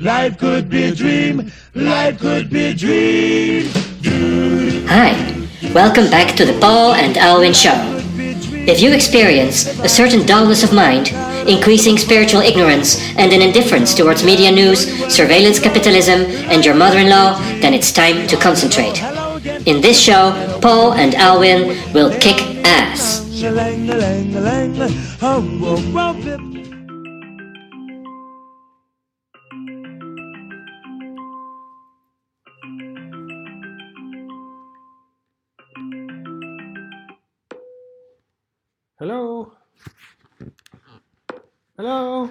Life 0.00 0.38
could 0.38 0.70
be 0.70 0.84
a 0.84 0.94
dream. 0.94 1.52
Life 1.74 2.20
could 2.20 2.48
be 2.48 2.68
a 2.68 2.74
dream. 2.74 3.68
Hi, 4.88 5.12
welcome 5.74 6.08
back 6.08 6.34
to 6.36 6.46
the 6.46 6.58
Paul 6.58 6.94
and 6.94 7.18
Alwyn 7.18 7.52
Show. 7.52 7.74
If 8.66 8.80
you 8.80 8.92
experience 8.92 9.66
a 9.80 9.90
certain 9.90 10.24
dullness 10.24 10.64
of 10.64 10.72
mind, 10.72 11.08
increasing 11.46 11.98
spiritual 11.98 12.40
ignorance, 12.40 12.98
and 13.18 13.30
an 13.30 13.42
indifference 13.42 13.92
towards 13.92 14.24
media 14.24 14.50
news, 14.50 14.88
surveillance 15.14 15.58
capitalism, 15.58 16.22
and 16.48 16.64
your 16.64 16.74
mother 16.74 16.98
in 16.98 17.10
law, 17.10 17.38
then 17.60 17.74
it's 17.74 17.92
time 17.92 18.26
to 18.28 18.38
concentrate. 18.38 19.02
In 19.66 19.82
this 19.82 20.00
show, 20.00 20.32
Paul 20.62 20.94
and 20.94 21.14
Alwyn 21.14 21.76
will 21.92 22.10
kick 22.18 22.40
ass. 22.64 23.20
Hello. 39.00 39.50
Hello. 41.78 42.28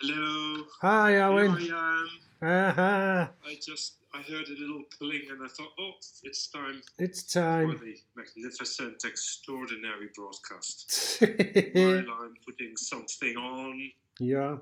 Hello. 0.00 0.64
Hi, 0.80 1.10
Here 1.10 1.22
Owen. 1.24 1.50
I 1.50 1.64
am. 1.64 2.08
Ah, 2.40 3.30
I 3.44 3.56
just 3.60 3.96
I 4.14 4.18
heard 4.18 4.46
a 4.46 4.60
little 4.60 4.84
cling 4.96 5.22
and 5.32 5.40
I 5.44 5.48
thought, 5.48 5.72
oh, 5.80 5.90
it's 6.22 6.46
time 6.52 6.80
it's 7.00 7.24
time 7.24 7.72
for 7.76 7.84
the 7.84 7.96
magnificent, 8.14 9.02
extraordinary 9.04 10.08
broadcast. 10.14 11.18
While 11.74 12.14
I'm 12.22 12.34
putting 12.46 12.76
something 12.76 13.36
on 13.36 13.90
yeah. 14.20 14.58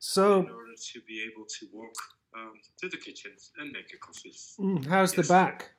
So. 0.00 0.40
In 0.40 0.50
order 0.50 0.74
to 0.92 1.00
be 1.08 1.22
able 1.32 1.46
to 1.46 1.66
walk 1.72 1.94
um, 2.36 2.60
to 2.82 2.90
the 2.90 2.98
kitchen 2.98 3.30
and 3.56 3.72
make 3.72 3.90
a 3.94 3.96
coffee. 3.96 4.34
mm, 4.60 4.84
how's 4.86 5.12
the 5.12 5.22
Yes. 5.22 5.28
back? 5.28 5.70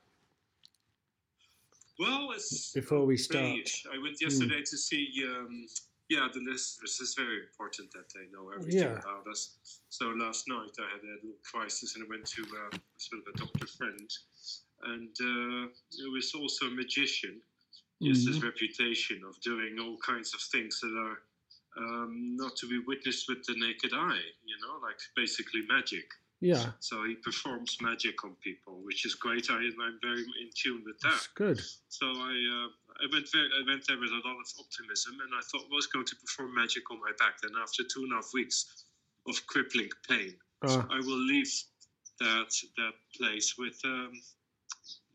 Well, 2.00 2.31
it's 2.31 2.72
Before 2.72 3.05
we 3.05 3.17
start. 3.17 3.44
Hmm. 3.44 3.92
I 3.94 4.02
went 4.02 4.22
yesterday 4.22 4.61
to 4.61 4.78
see. 4.78 5.11
Um, 5.28 5.67
yeah, 6.08 6.28
the 6.33 6.39
listeners. 6.39 6.97
It's 7.02 7.14
very 7.14 7.42
important 7.44 7.92
that 7.92 8.09
they 8.16 8.25
know 8.31 8.50
everything 8.50 8.81
Yeah. 8.81 9.00
about 9.00 9.28
us. 9.28 9.81
So 9.89 10.05
last 10.08 10.47
night 10.47 10.73
I 10.80 10.88
had 10.95 11.03
a 11.03 11.11
little 11.16 11.38
crisis 11.44 11.95
and 11.95 12.05
I 12.05 12.08
went 12.09 12.25
to 12.25 12.42
uh, 12.42 12.77
sort 12.97 13.22
of 13.22 13.36
a 13.36 13.38
doctor 13.38 13.67
friend, 13.67 14.09
and 14.83 15.16
uh, 15.22 15.67
it 16.03 16.11
was 16.11 16.33
also 16.33 16.67
a 16.67 16.72
magician. 16.72 17.42
He 18.00 18.08
has 18.08 18.25
this 18.25 18.42
reputation 18.42 19.22
of 19.27 19.39
doing 19.42 19.77
all 19.77 19.97
kinds 19.97 20.33
of 20.33 20.39
things 20.39 20.80
that 20.80 20.95
are 20.95 21.17
um, 21.77 22.38
not 22.38 22.55
to 22.55 22.70
be 22.70 22.80
witnessed 22.88 23.27
with 23.27 23.44
the 23.45 23.55
naked 23.58 23.92
eye. 23.94 24.25
You 24.45 24.58
know, 24.64 24.80
like 24.81 25.00
basically 25.17 25.64
magic. 25.67 26.08
Yeah, 26.42 26.72
So 26.80 27.04
he 27.04 27.16
performs 27.16 27.78
magic 27.82 28.23
on 28.23 28.36
people, 28.42 28.82
which 28.84 29.06
is 29.06 29.16
great. 29.16 29.50
I, 29.50 29.56
I'm 29.58 30.00
very 30.02 30.22
in 30.22 30.50
tune 30.56 30.84
with 30.86 31.00
that. 31.02 31.12
that's 31.12 31.28
good. 31.28 31.59
So 31.90 32.06
I, 32.08 32.32
uh, 32.32 32.70
I 33.04 33.08
went 33.12 33.28
very, 33.32 33.50
I 33.59 33.64
went 33.68 33.86
there 33.88 34.00
with 34.00 34.12
a 34.12 34.22
lot 34.26 34.38
of 34.40 34.48
optimism, 34.60 35.20
and 35.22 35.34
I 35.36 35.42
thought 35.42 35.66
I 35.72 35.76
was 35.76 35.88
going 35.88 36.06
to 36.06 36.16
perform 36.16 36.56
magic 36.56 36.90
on 36.92 37.00
my 37.02 37.12
back. 37.20 37.42
Then 37.42 37.52
after 37.62 37.84
two 37.84 38.04
and 38.04 38.14
a 38.14 38.16
half 38.16 38.30
weeks 38.34 38.86
of 39.28 39.36
crippling 39.48 39.90
pain, 40.08 40.38
Uh, 40.62 40.84
I 40.90 41.00
will 41.00 41.20
leave 41.34 41.52
that 42.20 42.52
that 42.78 42.94
place 43.16 43.58
with, 43.58 43.80
um, 43.86 44.12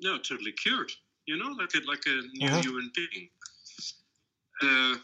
no, 0.01 0.19
totally 0.19 0.53
cured. 0.53 0.93
You 1.27 1.37
know, 1.39 1.51
like 1.53 1.75
a 1.75 1.81
like 1.87 2.05
a 2.07 2.21
new 2.35 2.47
Uh-huh. 2.47 2.61
human 2.61 2.91
being. 2.95 3.31
Uh, 4.63 4.97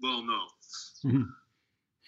well, 0.00 0.22
no, 0.22 0.48
Mhm. 1.04 1.34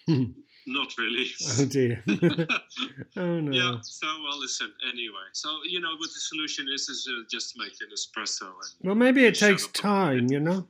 not 0.67 0.97
really. 0.97 1.27
oh 1.59 1.65
dear. 1.65 2.03
oh 3.17 3.39
no. 3.39 3.51
Yeah. 3.51 3.77
So 3.81 4.07
well, 4.23 4.39
listen. 4.39 4.71
Anyway, 4.87 5.27
so 5.33 5.49
you 5.67 5.79
know 5.79 5.91
what 5.97 6.09
the 6.09 6.19
solution 6.19 6.67
is 6.73 6.89
is 6.89 7.07
uh, 7.11 7.23
just 7.29 7.55
make 7.57 7.73
an 7.81 7.89
espresso 7.93 8.43
and 8.47 8.71
Well, 8.83 8.95
maybe 8.95 9.25
it 9.25 9.35
takes 9.35 9.67
time, 9.67 10.27
you 10.29 10.39
know. 10.39 10.67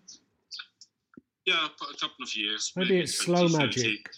yeah, 1.46 1.68
a 1.68 1.98
couple 1.98 2.24
of 2.24 2.36
years. 2.36 2.72
Maybe 2.76 3.00
it's 3.00 3.18
slow 3.18 3.48
30. 3.48 3.58
magic. 3.58 4.10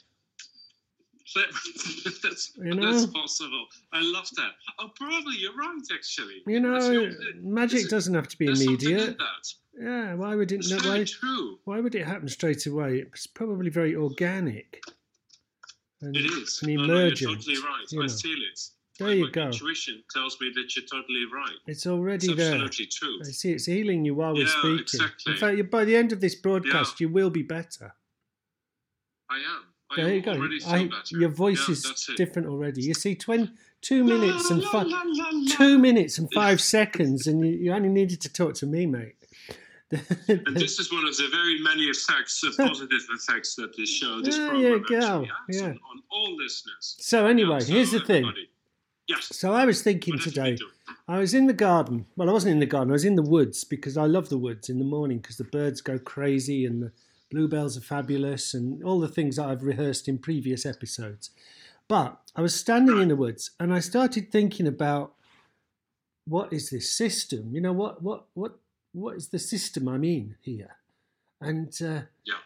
that's, 2.23 2.53
You 2.57 2.73
know? 2.73 2.91
that's 2.91 3.05
possible. 3.11 3.65
I 3.93 4.01
love 4.01 4.27
that. 4.37 4.51
Oh, 4.79 4.89
probably 4.95 5.35
you're 5.37 5.55
right. 5.55 5.81
Actually, 5.93 6.41
You 6.47 6.59
know, 6.59 6.79
your- 6.89 7.11
magic 7.41 7.79
there's- 7.79 7.89
doesn't 7.91 8.13
have 8.15 8.27
to 8.29 8.37
be 8.37 8.45
there's 8.45 8.63
something 8.63 8.89
in 8.89 8.97
immediate. 8.97 9.17
Yeah, 9.79 10.15
why 10.15 10.33
would 10.35 10.51
it? 10.51 10.55
It's 10.55 10.71
No, 10.71 10.77
why, 10.89 11.03
true. 11.03 11.59
why 11.65 11.79
would 11.79 11.93
it 11.93 12.05
happen 12.07 12.27
straight 12.29 12.65
away? 12.65 12.99
It's 13.07 13.27
probably 13.27 13.69
very 13.69 13.95
organic. 13.95 14.81
And, 16.01 16.15
It 16.15 16.25
is. 16.25 16.59
and 16.61 16.75
No, 16.75 16.85
no, 16.85 17.03
you're 17.05 17.15
totally 17.15 17.57
right. 17.57 17.85
you 17.91 18.01
I 18.03 18.05
know. 18.07 18.13
feel 18.13 18.37
it. 18.37 18.59
There 18.99 19.07
My- 19.07 19.13
you 19.13 19.25
my 19.25 19.31
go. 19.31 19.45
Intuition 19.47 20.03
tells 20.13 20.39
me 20.41 20.51
that 20.55 20.75
you're 20.75 20.85
totally 20.85 21.25
right. 21.31 21.55
It's 21.67 21.85
already 21.87 22.27
It's 22.27 22.35
there. 22.35 22.53
absolutely 22.53 22.85
true. 22.87 23.19
I 23.21 23.31
see 23.31 23.51
it's 23.53 23.65
healing 23.65 24.05
you 24.05 24.15
while 24.15 24.33
we're 24.33 24.47
speaking. 24.47 24.79
exactly. 24.79 25.33
In 25.33 25.37
fact, 25.39 25.71
by 25.71 25.85
the 25.85 25.95
end 25.95 26.11
of 26.11 26.19
this 26.21 26.35
broadcast, 26.35 26.99
you 26.99 27.09
will 27.09 27.29
be 27.29 27.43
better. 27.43 27.93
I 29.29 29.37
am. 29.37 29.63
I 29.91 29.95
There 29.97 30.07
am 30.07 30.13
you 30.15 30.21
go. 30.21 30.67
I, 30.67 30.89
your 31.11 31.29
voice 31.29 31.67
Yeah, 31.67 31.73
is 31.73 32.09
different 32.17 32.47
already. 32.47 32.81
You 32.81 32.93
see, 32.93 33.15
20, 33.15 33.51
two 33.81 34.03
minutes 34.03 34.49
and 34.51 34.63
five, 34.65 34.87
two 35.49 35.77
minutes 35.77 36.17
and 36.17 36.31
five 36.33 36.59
seconds, 36.61 37.25
and 37.27 37.45
you, 37.45 37.51
you 37.53 37.71
only 37.73 37.89
needed 37.89 38.19
to 38.21 38.29
talk 38.33 38.53
to 38.55 38.65
me, 38.65 38.85
mate. 38.85 39.15
And 39.91 40.57
this 40.57 40.79
is 40.79 40.91
one 40.91 41.05
of 41.05 41.15
the 41.15 41.29
very 41.31 41.59
many 41.61 41.83
effects, 41.83 42.43
uh, 42.43 42.51
positive 42.57 43.01
effects 43.11 43.55
that 43.55 43.75
this 43.77 43.89
show, 43.89 44.21
this 44.21 44.35
There 44.35 44.49
program 44.49 44.71
you 44.71 44.85
go, 44.87 44.97
actually 44.97 45.31
has 45.47 45.61
yeah. 45.61 45.67
on, 45.67 45.79
on 45.91 46.03
all 46.11 46.35
listeners. 46.35 46.97
so 46.99 47.25
anyway, 47.25 47.59
Yeah, 47.59 47.59
so 47.59 47.73
here's 47.73 47.91
the 47.91 48.01
thing. 48.01 48.31
Yes. 49.07 49.29
So 49.37 49.53
I 49.53 49.65
was 49.65 49.81
thinking 49.81 50.19
today. 50.19 50.57
I 51.07 51.19
was 51.19 51.33
in 51.33 51.47
the 51.47 51.53
garden. 51.53 52.05
Well, 52.17 52.29
I 52.29 52.33
wasn't 52.33 52.51
in 52.51 52.59
the 52.59 52.65
garden. 52.65 52.91
I 52.91 52.93
was 52.93 53.05
in 53.05 53.15
the 53.15 53.21
woods 53.21 53.63
because 53.63 53.95
I 53.95 54.05
love 54.05 54.27
the 54.27 54.37
woods 54.37 54.69
in 54.69 54.79
the 54.79 54.85
morning 54.85 55.19
because 55.19 55.37
the 55.37 55.45
birds 55.45 55.79
go 55.79 55.97
crazy 55.97 56.65
and 56.65 56.83
the 56.83 56.91
bluebells 57.31 57.77
are 57.77 57.81
fabulous 57.81 58.53
and 58.53 58.83
all 58.83 58.99
the 58.99 59.07
things 59.07 59.37
that 59.37 59.47
I've 59.47 59.63
rehearsed 59.63 60.09
in 60.09 60.17
previous 60.17 60.65
episodes. 60.65 61.31
But 61.87 62.19
I 62.35 62.41
was 62.41 62.53
standing 62.53 63.01
in 63.01 63.07
the 63.07 63.15
woods 63.15 63.51
and 63.61 63.73
I 63.73 63.79
started 63.79 64.29
thinking 64.29 64.67
about 64.67 65.13
what 66.25 66.51
is 66.51 66.69
this 66.69 66.91
system? 66.91 67.53
You 67.53 67.61
know 67.61 67.71
what 67.71 68.03
what 68.03 68.25
what 68.33 68.59
what 68.97 69.15
is 69.15 69.27
the 69.27 69.39
system 69.39 69.87
I'm 69.87 70.03
in 70.03 70.35
here? 70.41 70.75
And 71.39 71.71
uh, 71.81 72.01
Yeah. 72.25 72.41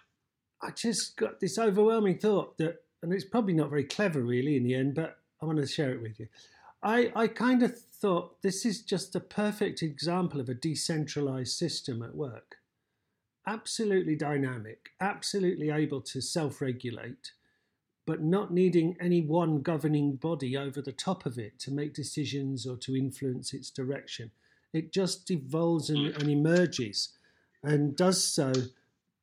I 0.61 0.71
just 0.71 1.15
got 1.15 1.39
this 1.39 1.57
overwhelming 1.57 2.17
thought 2.17 2.57
that, 2.57 2.83
and 3.01 3.13
it's 3.13 3.25
probably 3.25 3.53
not 3.53 3.69
very 3.69 3.85
clever 3.85 4.21
really 4.21 4.57
in 4.57 4.63
the 4.63 4.75
end, 4.75 4.93
but 4.95 5.17
I 5.41 5.45
want 5.45 5.57
to 5.59 5.65
share 5.65 5.91
it 5.91 6.01
with 6.01 6.19
you. 6.19 6.27
I, 6.83 7.11
I 7.15 7.27
kind 7.27 7.63
of 7.63 7.79
thought 7.79 8.41
this 8.41 8.65
is 8.65 8.81
just 8.81 9.15
a 9.15 9.19
perfect 9.19 9.81
example 9.81 10.39
of 10.39 10.49
a 10.49 10.53
decentralized 10.53 11.53
system 11.53 12.03
at 12.03 12.15
work. 12.15 12.57
Absolutely 13.47 14.15
dynamic, 14.15 14.89
absolutely 14.99 15.69
able 15.69 16.01
to 16.01 16.21
self 16.21 16.61
regulate, 16.61 17.31
but 18.05 18.21
not 18.21 18.53
needing 18.53 18.97
any 18.99 19.21
one 19.21 19.61
governing 19.61 20.15
body 20.15 20.57
over 20.57 20.81
the 20.81 20.91
top 20.91 21.25
of 21.25 21.37
it 21.37 21.59
to 21.59 21.71
make 21.71 21.93
decisions 21.93 22.67
or 22.67 22.77
to 22.77 22.95
influence 22.95 23.53
its 23.53 23.71
direction. 23.71 24.31
It 24.73 24.91
just 24.91 25.29
evolves 25.29 25.89
and, 25.89 26.07
and 26.15 26.29
emerges 26.29 27.09
and 27.63 27.95
does 27.95 28.23
so 28.23 28.53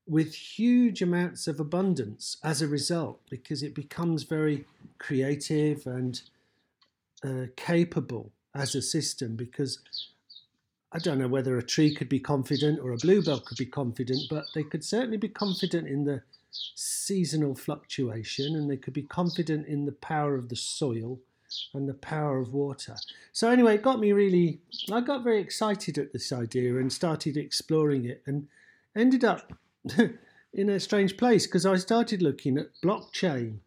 with 0.06 0.34
huge 0.34 1.02
amounts 1.02 1.46
of 1.46 1.60
abundance 1.60 2.38
as 2.42 2.62
a 2.62 2.68
result 2.68 3.20
because 3.28 3.62
it 3.62 3.74
becomes 3.74 4.22
very 4.22 4.64
creative 4.98 5.86
and 5.86 6.22
uh, 7.22 7.46
capable 7.56 8.32
as 8.54 8.74
a 8.74 8.82
system 8.82 9.36
because 9.36 9.78
I 10.92 10.98
don't 10.98 11.18
know 11.18 11.28
whether 11.28 11.58
a 11.58 11.62
tree 11.62 11.94
could 11.94 12.08
be 12.08 12.20
confident 12.20 12.80
or 12.80 12.92
a 12.92 12.96
bluebell 12.96 13.40
could 13.40 13.58
be 13.58 13.66
confident, 13.66 14.22
but 14.30 14.46
they 14.54 14.62
could 14.62 14.82
certainly 14.82 15.18
be 15.18 15.28
confident 15.28 15.86
in 15.86 16.04
the 16.04 16.22
seasonal 16.50 17.54
fluctuation 17.54 18.56
and 18.56 18.70
they 18.70 18.78
could 18.78 18.94
be 18.94 19.02
confident 19.02 19.66
in 19.66 19.84
the 19.84 19.92
power 19.92 20.34
of 20.34 20.48
the 20.48 20.56
soil 20.56 21.20
and 21.74 21.88
the 21.88 21.94
power 21.94 22.38
of 22.38 22.52
water. 22.52 22.96
So, 23.32 23.50
anyway, 23.50 23.76
it 23.76 23.82
got 23.82 24.00
me 24.00 24.12
really, 24.12 24.60
I 24.92 25.00
got 25.00 25.24
very 25.24 25.40
excited 25.40 25.98
at 25.98 26.12
this 26.12 26.32
idea 26.32 26.76
and 26.76 26.92
started 26.92 27.36
exploring 27.36 28.04
it 28.04 28.22
and 28.26 28.48
ended 28.96 29.24
up 29.24 29.52
in 30.52 30.68
a 30.68 30.80
strange 30.80 31.16
place 31.16 31.46
because 31.46 31.66
I 31.66 31.76
started 31.76 32.22
looking 32.22 32.58
at 32.58 32.80
blockchain 32.82 33.58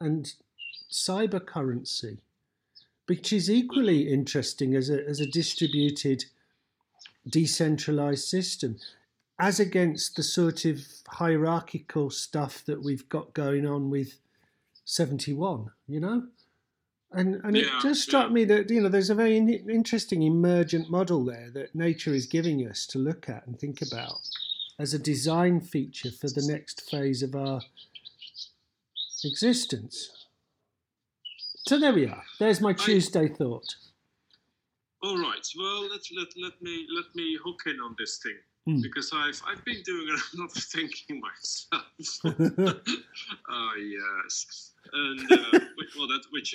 and 0.00 0.32
cyber 0.90 1.44
currency, 1.44 2.18
which 3.06 3.32
is 3.32 3.50
equally 3.50 4.12
interesting 4.12 4.74
as 4.74 4.90
a, 4.90 5.04
as 5.06 5.20
a 5.20 5.26
distributed, 5.26 6.24
decentralized 7.28 8.24
system, 8.24 8.78
as 9.38 9.60
against 9.60 10.16
the 10.16 10.22
sort 10.22 10.64
of 10.64 10.80
hierarchical 11.08 12.10
stuff 12.10 12.64
that 12.64 12.82
we've 12.82 13.08
got 13.08 13.34
going 13.34 13.66
on 13.66 13.90
with 13.90 14.18
71, 14.84 15.70
you 15.86 16.00
know? 16.00 16.26
And, 17.10 17.36
and 17.42 17.56
it 17.56 17.66
just 17.80 18.02
struck 18.02 18.26
yeah. 18.26 18.32
me 18.34 18.44
that 18.44 18.70
you 18.70 18.82
know 18.82 18.90
there's 18.90 19.08
a 19.08 19.14
very 19.14 19.38
in- 19.38 19.48
interesting 19.48 20.22
emergent 20.22 20.90
model 20.90 21.24
there 21.24 21.50
that 21.54 21.74
nature 21.74 22.12
is 22.12 22.26
giving 22.26 22.60
us 22.68 22.86
to 22.88 22.98
look 22.98 23.28
at 23.30 23.46
and 23.46 23.58
think 23.58 23.80
about 23.80 24.20
as 24.78 24.92
a 24.92 24.98
design 24.98 25.60
feature 25.60 26.10
for 26.10 26.28
the 26.28 26.46
next 26.46 26.88
phase 26.90 27.22
of 27.22 27.34
our 27.34 27.62
existence. 29.24 30.26
So 31.66 31.78
there 31.78 31.94
we 31.94 32.06
are. 32.06 32.22
There's 32.38 32.60
my 32.60 32.74
Tuesday 32.74 33.24
I, 33.24 33.34
thought. 33.34 33.74
All 35.02 35.18
right. 35.18 35.46
Well, 35.58 35.88
let 35.88 36.00
let 36.14 36.28
let 36.36 36.62
me 36.62 36.86
let 36.94 37.06
me 37.14 37.38
hook 37.42 37.62
in 37.66 37.80
on 37.80 37.96
this 37.98 38.18
thing 38.18 38.36
mm. 38.68 38.82
because 38.82 39.10
I've 39.14 39.40
I've 39.46 39.64
been 39.64 39.82
doing 39.84 40.08
a 40.08 40.18
lot 40.40 40.56
of 40.56 40.62
thinking 40.62 41.20
myself. 41.20 41.84
oh 43.48 43.74
yes. 43.80 44.72
And 44.90 45.32
uh, 45.32 45.58
well, 45.98 46.08
that 46.08 46.22
which 46.30 46.54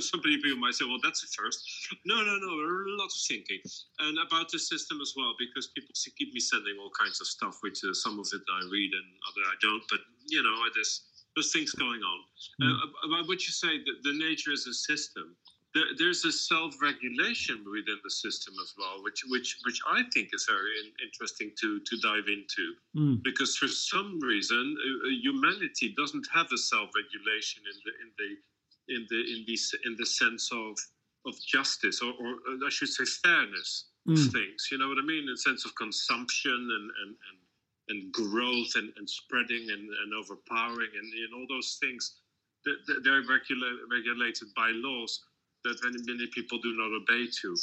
some 0.00 0.20
people 0.20 0.56
might 0.56 0.74
say, 0.74 0.84
well, 0.84 1.00
that's 1.02 1.24
a 1.24 1.26
first. 1.26 1.66
No, 2.06 2.16
no, 2.16 2.38
no. 2.38 2.50
A 2.54 2.94
lot 2.94 3.06
of 3.06 3.20
thinking 3.26 3.58
and 3.98 4.18
about 4.24 4.50
the 4.52 4.58
system 4.58 5.00
as 5.00 5.14
well, 5.16 5.34
because 5.38 5.66
people 5.74 5.90
keep 6.16 6.32
me 6.32 6.38
sending 6.38 6.76
all 6.80 6.90
kinds 6.98 7.20
of 7.20 7.26
stuff, 7.26 7.58
which 7.62 7.82
uh, 7.82 7.92
some 7.92 8.20
of 8.20 8.26
it 8.32 8.42
I 8.46 8.62
read 8.70 8.90
and 8.92 9.08
other 9.26 9.42
I 9.46 9.56
don't. 9.60 9.82
But 9.90 10.00
you 10.26 10.42
know, 10.42 10.54
there's 10.74 11.02
there's 11.34 11.52
things 11.52 11.72
going 11.72 12.02
on. 12.02 12.18
Mm. 12.62 12.70
Uh, 12.70 13.08
about 13.08 13.26
what 13.26 13.42
you 13.46 13.52
say, 13.52 13.78
the, 13.78 13.94
the 14.04 14.18
nature 14.18 14.52
is 14.52 14.66
a 14.66 14.74
system 14.74 15.34
there, 15.74 15.84
there's 15.96 16.24
a 16.24 16.32
self-regulation 16.32 17.64
within 17.64 17.98
the 18.04 18.10
system 18.10 18.54
as 18.62 18.74
well, 18.76 19.02
which 19.02 19.24
which 19.28 19.58
which 19.64 19.80
I 19.88 20.02
think 20.12 20.28
is 20.32 20.46
very 20.48 20.70
interesting 21.02 21.52
to 21.60 21.80
to 21.80 21.96
dive 22.02 22.28
into, 22.28 22.74
mm. 22.96 23.22
because 23.22 23.56
for 23.56 23.68
some 23.68 24.20
reason 24.20 24.76
uh, 24.76 25.08
uh, 25.08 25.10
humanity 25.10 25.94
doesn't 25.96 26.26
have 26.32 26.46
a 26.52 26.58
self-regulation 26.58 27.62
in 27.64 27.78
the 27.84 27.92
in 28.02 28.10
the 28.18 28.30
in 28.94 29.06
the 29.08 29.20
in 29.32 29.44
the 29.46 29.56
in 29.86 29.96
the 29.98 30.06
sense 30.06 30.50
of 30.52 30.76
of 31.24 31.34
justice 31.40 32.02
or, 32.02 32.12
or 32.20 32.32
uh, 32.50 32.66
I 32.66 32.70
should 32.70 32.88
say 32.88 33.04
fairness 33.04 33.86
mm. 34.06 34.12
of 34.12 34.32
things. 34.32 34.68
You 34.70 34.78
know 34.78 34.88
what 34.88 34.98
I 34.98 35.06
mean? 35.06 35.24
In 35.24 35.32
the 35.32 35.38
sense 35.38 35.64
of 35.64 35.74
consumption 35.76 36.52
and 36.52 36.90
and 37.00 37.16
and, 37.28 37.38
and 37.88 38.12
growth 38.12 38.72
and, 38.76 38.92
and 38.98 39.08
spreading 39.08 39.70
and, 39.70 39.88
and 39.88 40.12
overpowering 40.14 40.92
and, 40.94 41.08
and 41.12 41.34
all 41.34 41.46
those 41.48 41.78
things. 41.80 42.18
They're 42.64 43.26
regula- 43.26 43.82
regulated 43.90 44.54
by 44.54 44.70
laws 44.70 45.18
that 45.64 45.78
many, 45.84 45.98
many 46.06 46.26
people 46.34 46.58
do 46.58 46.74
not 46.76 46.90
obey 46.92 47.26
to. 47.42 47.56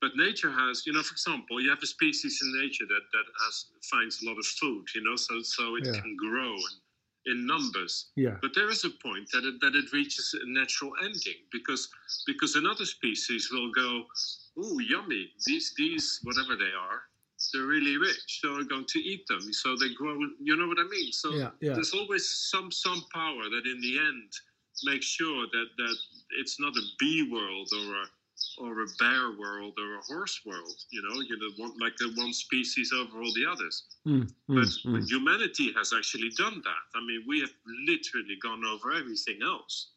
But 0.00 0.16
nature 0.16 0.50
has, 0.50 0.84
you 0.86 0.92
know, 0.92 1.02
for 1.02 1.12
example, 1.12 1.60
you 1.60 1.70
have 1.70 1.82
a 1.82 1.86
species 1.86 2.40
in 2.42 2.60
nature 2.60 2.86
that, 2.88 3.04
that 3.12 3.26
has 3.44 3.66
finds 3.90 4.22
a 4.22 4.26
lot 4.26 4.38
of 4.38 4.46
food, 4.46 4.84
you 4.94 5.02
know, 5.02 5.16
so 5.16 5.40
so 5.42 5.76
it 5.76 5.86
yeah. 5.86 6.00
can 6.00 6.16
grow 6.16 6.56
in 7.26 7.46
numbers. 7.46 8.10
Yeah. 8.16 8.36
But 8.42 8.52
there 8.54 8.70
is 8.70 8.84
a 8.84 8.90
point 8.90 9.30
that 9.32 9.44
it, 9.44 9.60
that 9.60 9.76
it 9.76 9.92
reaches 9.92 10.34
a 10.40 10.50
natural 10.50 10.92
ending 11.02 11.40
because 11.52 11.88
because 12.26 12.56
another 12.56 12.84
species 12.84 13.48
will 13.52 13.70
go, 13.70 14.04
oh, 14.58 14.78
yummy, 14.80 15.30
these 15.46 15.72
these 15.76 16.20
whatever 16.24 16.56
they 16.56 16.74
are, 16.74 17.02
they're 17.52 17.66
really 17.66 17.96
rich, 17.96 18.40
so 18.40 18.54
we're 18.54 18.64
going 18.64 18.86
to 18.88 18.98
eat 18.98 19.26
them. 19.28 19.52
So 19.52 19.76
they 19.76 19.92
grow. 19.94 20.18
You 20.40 20.56
know 20.56 20.66
what 20.66 20.78
I 20.78 20.88
mean? 20.88 21.12
So 21.12 21.32
yeah, 21.34 21.50
yeah. 21.60 21.74
there's 21.74 21.92
always 21.92 22.28
some 22.50 22.70
some 22.70 23.04
power 23.12 23.44
that 23.50 23.66
in 23.66 23.80
the 23.80 23.98
end 23.98 24.32
make 24.84 25.02
sure 25.02 25.46
that 25.52 25.66
that 25.76 25.96
it's 26.40 26.58
not 26.60 26.76
a 26.76 26.82
bee 26.98 27.28
world 27.30 27.68
or 27.72 27.94
a 27.94 28.04
or 28.58 28.82
a 28.82 28.86
bear 28.98 29.38
world 29.38 29.74
or 29.78 29.96
a 29.96 30.02
horse 30.02 30.40
world. 30.44 30.74
You 30.90 31.02
know, 31.02 31.20
you 31.20 31.38
know, 31.38 31.64
one, 31.64 31.78
like 31.80 31.96
the 31.96 32.12
one 32.16 32.32
species 32.32 32.92
over 32.92 33.22
all 33.22 33.32
the 33.34 33.46
others. 33.50 33.84
Mm, 34.06 34.22
mm, 34.22 34.30
but 34.48 34.64
mm. 34.90 35.08
humanity 35.08 35.72
has 35.76 35.92
actually 35.96 36.30
done 36.36 36.62
that. 36.64 36.98
I 36.98 37.00
mean, 37.00 37.24
we 37.26 37.40
have 37.40 37.52
literally 37.86 38.36
gone 38.42 38.64
over 38.64 38.92
everything 38.92 39.38
else. 39.42 39.90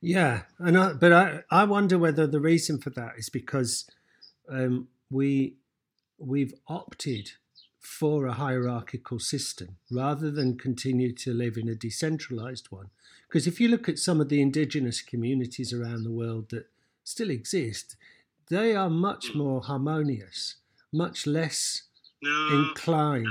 Yeah, 0.00 0.42
and 0.58 0.76
I, 0.76 0.92
but 0.92 1.12
I 1.12 1.42
I 1.50 1.64
wonder 1.64 1.98
whether 1.98 2.26
the 2.26 2.40
reason 2.40 2.78
for 2.78 2.90
that 2.90 3.14
is 3.16 3.28
because 3.28 3.88
um, 4.48 4.88
we 5.10 5.56
we've 6.18 6.54
opted 6.68 7.30
for 7.84 8.26
a 8.26 8.32
hierarchical 8.32 9.18
system 9.18 9.76
rather 9.90 10.30
than 10.30 10.58
continue 10.58 11.12
to 11.12 11.34
live 11.34 11.56
in 11.56 11.68
a 11.68 11.74
decentralized 11.74 12.70
one. 12.70 12.90
Because 13.28 13.46
if 13.46 13.60
you 13.60 13.68
look 13.68 13.88
at 13.88 13.98
some 13.98 14.20
of 14.20 14.28
the 14.28 14.40
indigenous 14.40 15.02
communities 15.02 15.72
around 15.72 16.04
the 16.04 16.10
world 16.10 16.50
that 16.50 16.66
still 17.04 17.30
exist, 17.30 17.96
they 18.48 18.74
are 18.74 18.90
much 18.90 19.28
hmm. 19.28 19.38
more 19.38 19.60
harmonious, 19.60 20.56
much 20.92 21.26
less 21.26 21.82
inclined. 22.50 23.26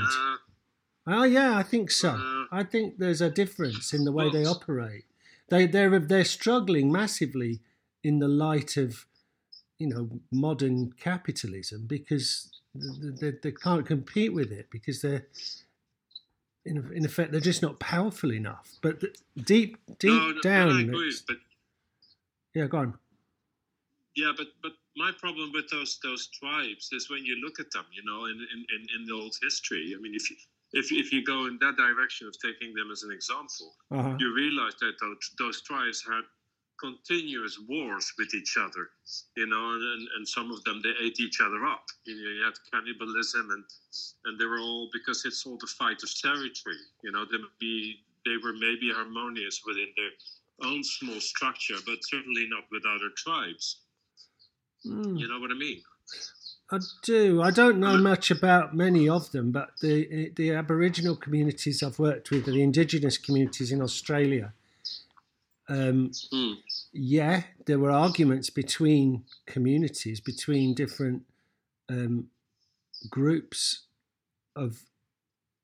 Oh 1.08 1.24
yeah, 1.24 1.58
I 1.58 1.64
think 1.64 1.90
so. 1.92 2.46
I 2.52 2.64
think 2.64 2.98
there's 2.98 3.22
a 3.22 3.30
difference 3.30 3.94
in 3.94 4.06
the 4.06 4.12
way 4.12 4.30
they 4.30 4.46
operate. 4.46 5.06
They 5.50 5.66
they're 5.66 6.00
they're 6.00 6.26
struggling 6.26 6.92
massively 6.92 7.62
in 8.04 8.20
the 8.20 8.28
light 8.28 8.78
of 8.78 9.06
you 9.80 9.88
know 9.88 10.10
modern 10.32 10.94
capitalism 10.94 11.86
because 11.88 12.62
they, 12.76 13.32
they 13.42 13.52
can't 13.52 13.86
compete 13.86 14.34
with 14.34 14.52
it 14.52 14.68
because 14.72 15.02
they're 15.02 15.28
in, 16.66 16.92
in 16.94 17.06
effect 17.06 17.32
they're 17.32 17.42
just 17.42 17.62
not 17.62 17.80
powerful 17.80 18.32
enough. 18.32 18.78
But 18.82 19.02
deep 19.38 19.78
deep 20.00 20.12
no, 20.12 20.34
down, 20.42 20.72
I 20.72 20.82
agree, 20.82 21.14
but 21.28 21.38
yeah, 22.54 22.68
go 22.68 22.78
on. 22.80 22.94
Yeah, 24.16 24.32
but 24.38 24.48
but 24.62 24.74
my 24.96 25.12
problem 25.20 25.52
with 25.54 25.70
those 25.70 26.00
those 26.04 26.28
tribes 26.28 26.90
is 26.92 27.10
when 27.10 27.26
you 27.26 27.36
look 27.44 27.60
at 27.60 27.72
them, 27.72 27.86
you 27.92 28.04
know, 28.06 28.26
in 28.26 28.38
in, 28.54 28.66
in, 28.76 28.88
in 29.00 29.06
the 29.06 29.14
old 29.14 29.36
history. 29.42 29.94
I 29.98 30.02
mean, 30.02 30.16
if 30.16 30.30
you 30.30 30.38
if, 30.74 30.92
if 30.92 31.14
you 31.14 31.24
go 31.24 31.46
in 31.46 31.58
that 31.62 31.78
direction 31.78 32.28
of 32.28 32.36
taking 32.40 32.74
them 32.74 32.90
as 32.92 33.04
an 33.04 33.12
example, 33.12 33.76
uh-huh. 33.92 34.18
you 34.20 34.34
realize 34.34 34.74
that 34.82 34.94
those, 35.00 35.32
those 35.38 35.62
tribes 35.62 36.04
had 36.04 36.24
continuous 36.80 37.60
wars 37.68 38.14
with 38.18 38.34
each 38.34 38.58
other, 38.58 38.90
you 39.36 39.48
know, 39.48 39.74
and, 39.74 40.08
and 40.16 40.28
some 40.28 40.52
of 40.52 40.64
them 40.64 40.82
they 40.84 40.94
ate 41.06 41.20
each 41.20 41.40
other 41.42 41.66
up. 41.66 41.86
You 42.06 42.16
know, 42.16 42.30
you 42.30 42.44
had 42.44 42.54
cannibalism, 42.72 43.50
and 43.52 43.64
and 44.26 44.40
they 44.40 44.46
were 44.46 44.60
all 44.60 44.90
because 44.92 45.26
it's 45.26 45.46
all 45.46 45.58
the 45.60 45.68
fight 45.68 46.04
of 46.04 46.10
territory. 46.20 46.82
You 47.04 47.12
know, 47.12 47.26
they 47.26 47.38
be 47.60 48.04
they 48.26 48.38
were 48.44 48.54
maybe 48.54 48.92
harmonious 48.94 49.62
within 49.66 49.90
their 49.96 50.70
own 50.70 50.84
small 50.84 51.20
structure, 51.20 51.76
but 51.86 51.98
certainly 52.02 52.48
not 52.50 52.64
with 52.72 52.84
other 52.86 53.10
tribes. 53.16 53.82
Mm. 54.86 55.20
You 55.20 55.28
know 55.28 55.40
what 55.40 55.52
I 55.52 55.56
mean? 55.56 55.82
I 56.72 56.80
do. 57.04 57.42
I 57.42 57.52
don't 57.52 57.80
know 57.80 57.98
much 57.98 58.32
about 58.32 58.76
many 58.76 59.08
of 59.08 59.32
them, 59.32 59.52
but 59.52 59.72
the 59.82 60.32
the 60.36 60.54
Aboriginal 60.54 61.16
communities 61.16 61.84
I've 61.84 62.00
worked 62.00 62.32
with, 62.32 62.46
the 62.46 62.64
indigenous 62.64 63.18
communities 63.18 63.72
in 63.72 63.82
Australia, 63.82 64.54
um, 65.70 66.12
mm. 66.34 66.56
yeah, 66.92 67.44
there 67.66 67.80
were 67.80 67.92
arguments 67.92 68.50
between 68.50 69.24
communities, 69.46 70.20
between 70.20 70.74
different 70.74 71.24
um, 71.90 72.28
groups 73.10 73.84
of 74.56 74.84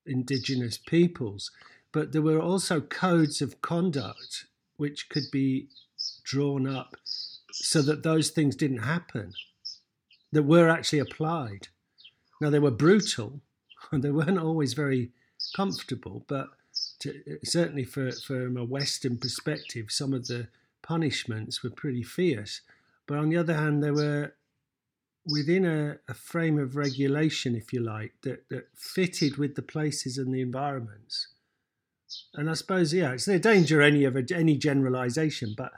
indigenous 0.06 0.78
peoples, 0.78 1.50
but 1.92 2.12
there 2.12 2.22
were 2.22 2.40
also 2.40 2.80
codes 2.80 3.42
of 3.42 3.60
conduct 3.60 4.46
which 4.76 5.08
could 5.10 5.30
be 5.30 5.68
drawn 6.24 6.66
up 6.66 6.96
so 7.52 7.82
that 7.82 8.02
those 8.02 8.30
things 8.30 8.56
didn't 8.56 8.78
happen, 8.78 9.32
that 10.32 10.44
were 10.44 10.68
actually 10.68 11.00
applied. 11.00 11.68
Now, 12.40 12.50
they 12.50 12.58
were 12.58 12.70
brutal 12.70 13.40
and 13.92 14.02
they 14.02 14.10
weren't 14.10 14.38
always 14.38 14.72
very 14.72 15.10
comfortable, 15.54 16.24
but 16.28 16.48
to, 17.00 17.10
uh, 17.10 17.34
certainly 17.44 17.84
for, 17.84 18.12
from 18.12 18.56
a 18.56 18.64
Western 18.64 19.18
perspective, 19.18 19.86
some 19.90 20.12
of 20.12 20.26
the 20.26 20.48
punishments 20.82 21.62
were 21.62 21.70
pretty 21.70 22.02
fierce. 22.02 22.60
But 23.06 23.18
on 23.18 23.28
the 23.28 23.36
other 23.36 23.54
hand, 23.54 23.82
they 23.82 23.90
were 23.90 24.34
within 25.26 25.64
a, 25.64 25.98
a, 26.08 26.14
frame 26.14 26.58
of 26.58 26.76
regulation, 26.76 27.54
if 27.54 27.72
you 27.72 27.80
like, 27.80 28.14
that, 28.22 28.48
that 28.48 28.68
fitted 28.74 29.36
with 29.36 29.54
the 29.54 29.62
places 29.62 30.16
and 30.16 30.32
the 30.34 30.40
environments. 30.40 31.28
And 32.34 32.48
I 32.50 32.54
suppose, 32.54 32.92
yeah, 32.92 33.12
it's 33.12 33.26
the 33.26 33.38
danger 33.38 33.82
any 33.82 34.04
of 34.04 34.16
a, 34.16 34.24
any 34.34 34.56
generalization, 34.56 35.54
but 35.56 35.72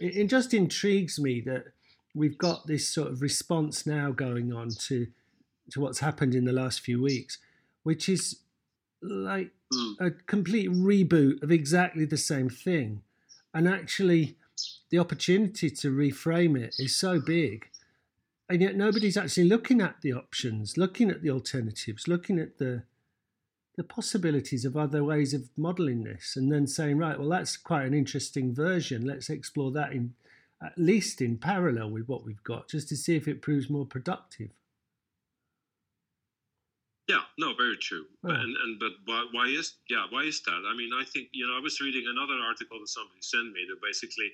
it, 0.00 0.16
it 0.16 0.26
just 0.26 0.54
intrigues 0.54 1.18
me 1.20 1.40
that 1.42 1.66
we've 2.14 2.38
got 2.38 2.66
this 2.66 2.88
sort 2.88 3.10
of 3.10 3.22
response 3.22 3.86
now 3.86 4.10
going 4.10 4.52
on 4.52 4.70
to 4.70 5.06
to 5.68 5.80
what's 5.80 5.98
happened 5.98 6.32
in 6.32 6.44
the 6.44 6.52
last 6.52 6.80
few 6.80 7.02
weeks, 7.02 7.38
which 7.82 8.08
is 8.08 8.40
like. 9.02 9.50
Hmm. 9.72 9.92
a 9.98 10.10
complete 10.10 10.70
reboot 10.70 11.42
of 11.42 11.50
exactly 11.50 12.04
the 12.04 12.16
same 12.16 12.48
thing. 12.48 13.02
And 13.52 13.68
actually, 13.68 14.36
the 14.90 14.98
opportunity 14.98 15.70
to 15.70 15.90
reframe 15.90 16.58
it 16.58 16.76
is 16.78 16.94
so 16.94 17.20
big. 17.20 17.68
And 18.48 18.62
yet, 18.62 18.76
nobody's 18.76 19.16
actually 19.16 19.48
looking 19.48 19.80
at 19.80 20.02
the 20.02 20.12
options, 20.12 20.76
looking 20.76 21.10
at 21.10 21.22
the 21.22 21.30
alternatives, 21.30 22.06
looking 22.06 22.38
at 22.38 22.58
the 22.58 22.84
the 23.76 23.84
possibilities 23.84 24.64
of 24.64 24.74
other 24.74 25.04
ways 25.04 25.34
of 25.34 25.50
modeling 25.54 26.04
this, 26.04 26.34
and 26.34 26.50
then 26.50 26.66
saying, 26.66 26.96
right, 26.96 27.18
well, 27.18 27.28
that's 27.28 27.58
quite 27.58 27.84
an 27.84 27.92
interesting 27.92 28.54
version. 28.54 29.04
Let's 29.04 29.28
explore 29.28 29.70
that 29.72 29.92
in 29.92 30.14
at 30.62 30.78
least 30.78 31.20
in 31.20 31.36
parallel 31.36 31.90
with 31.90 32.08
what 32.08 32.24
we've 32.24 32.42
got, 32.42 32.68
just 32.68 32.88
to 32.88 32.96
see 32.96 33.14
if 33.16 33.28
it 33.28 33.42
proves 33.42 33.68
more 33.68 33.84
productive. 33.84 34.50
Yeah, 37.08 37.22
no, 37.38 37.54
very 37.54 37.76
true. 37.76 38.06
Oh. 38.24 38.30
And 38.30 38.56
and 38.56 38.80
but 38.80 38.92
why, 39.04 39.26
why 39.32 39.46
is 39.46 39.78
yeah 39.88 40.06
why 40.10 40.22
is 40.22 40.42
that? 40.42 40.60
I 40.66 40.74
mean, 40.76 40.90
I 40.92 41.04
think 41.04 41.28
you 41.32 41.46
know 41.46 41.56
I 41.56 41.60
was 41.60 41.80
reading 41.80 42.04
another 42.08 42.34
article 42.42 42.80
that 42.80 42.88
somebody 42.88 43.22
sent 43.22 43.52
me 43.52 43.62
that 43.68 43.80
basically 43.80 44.30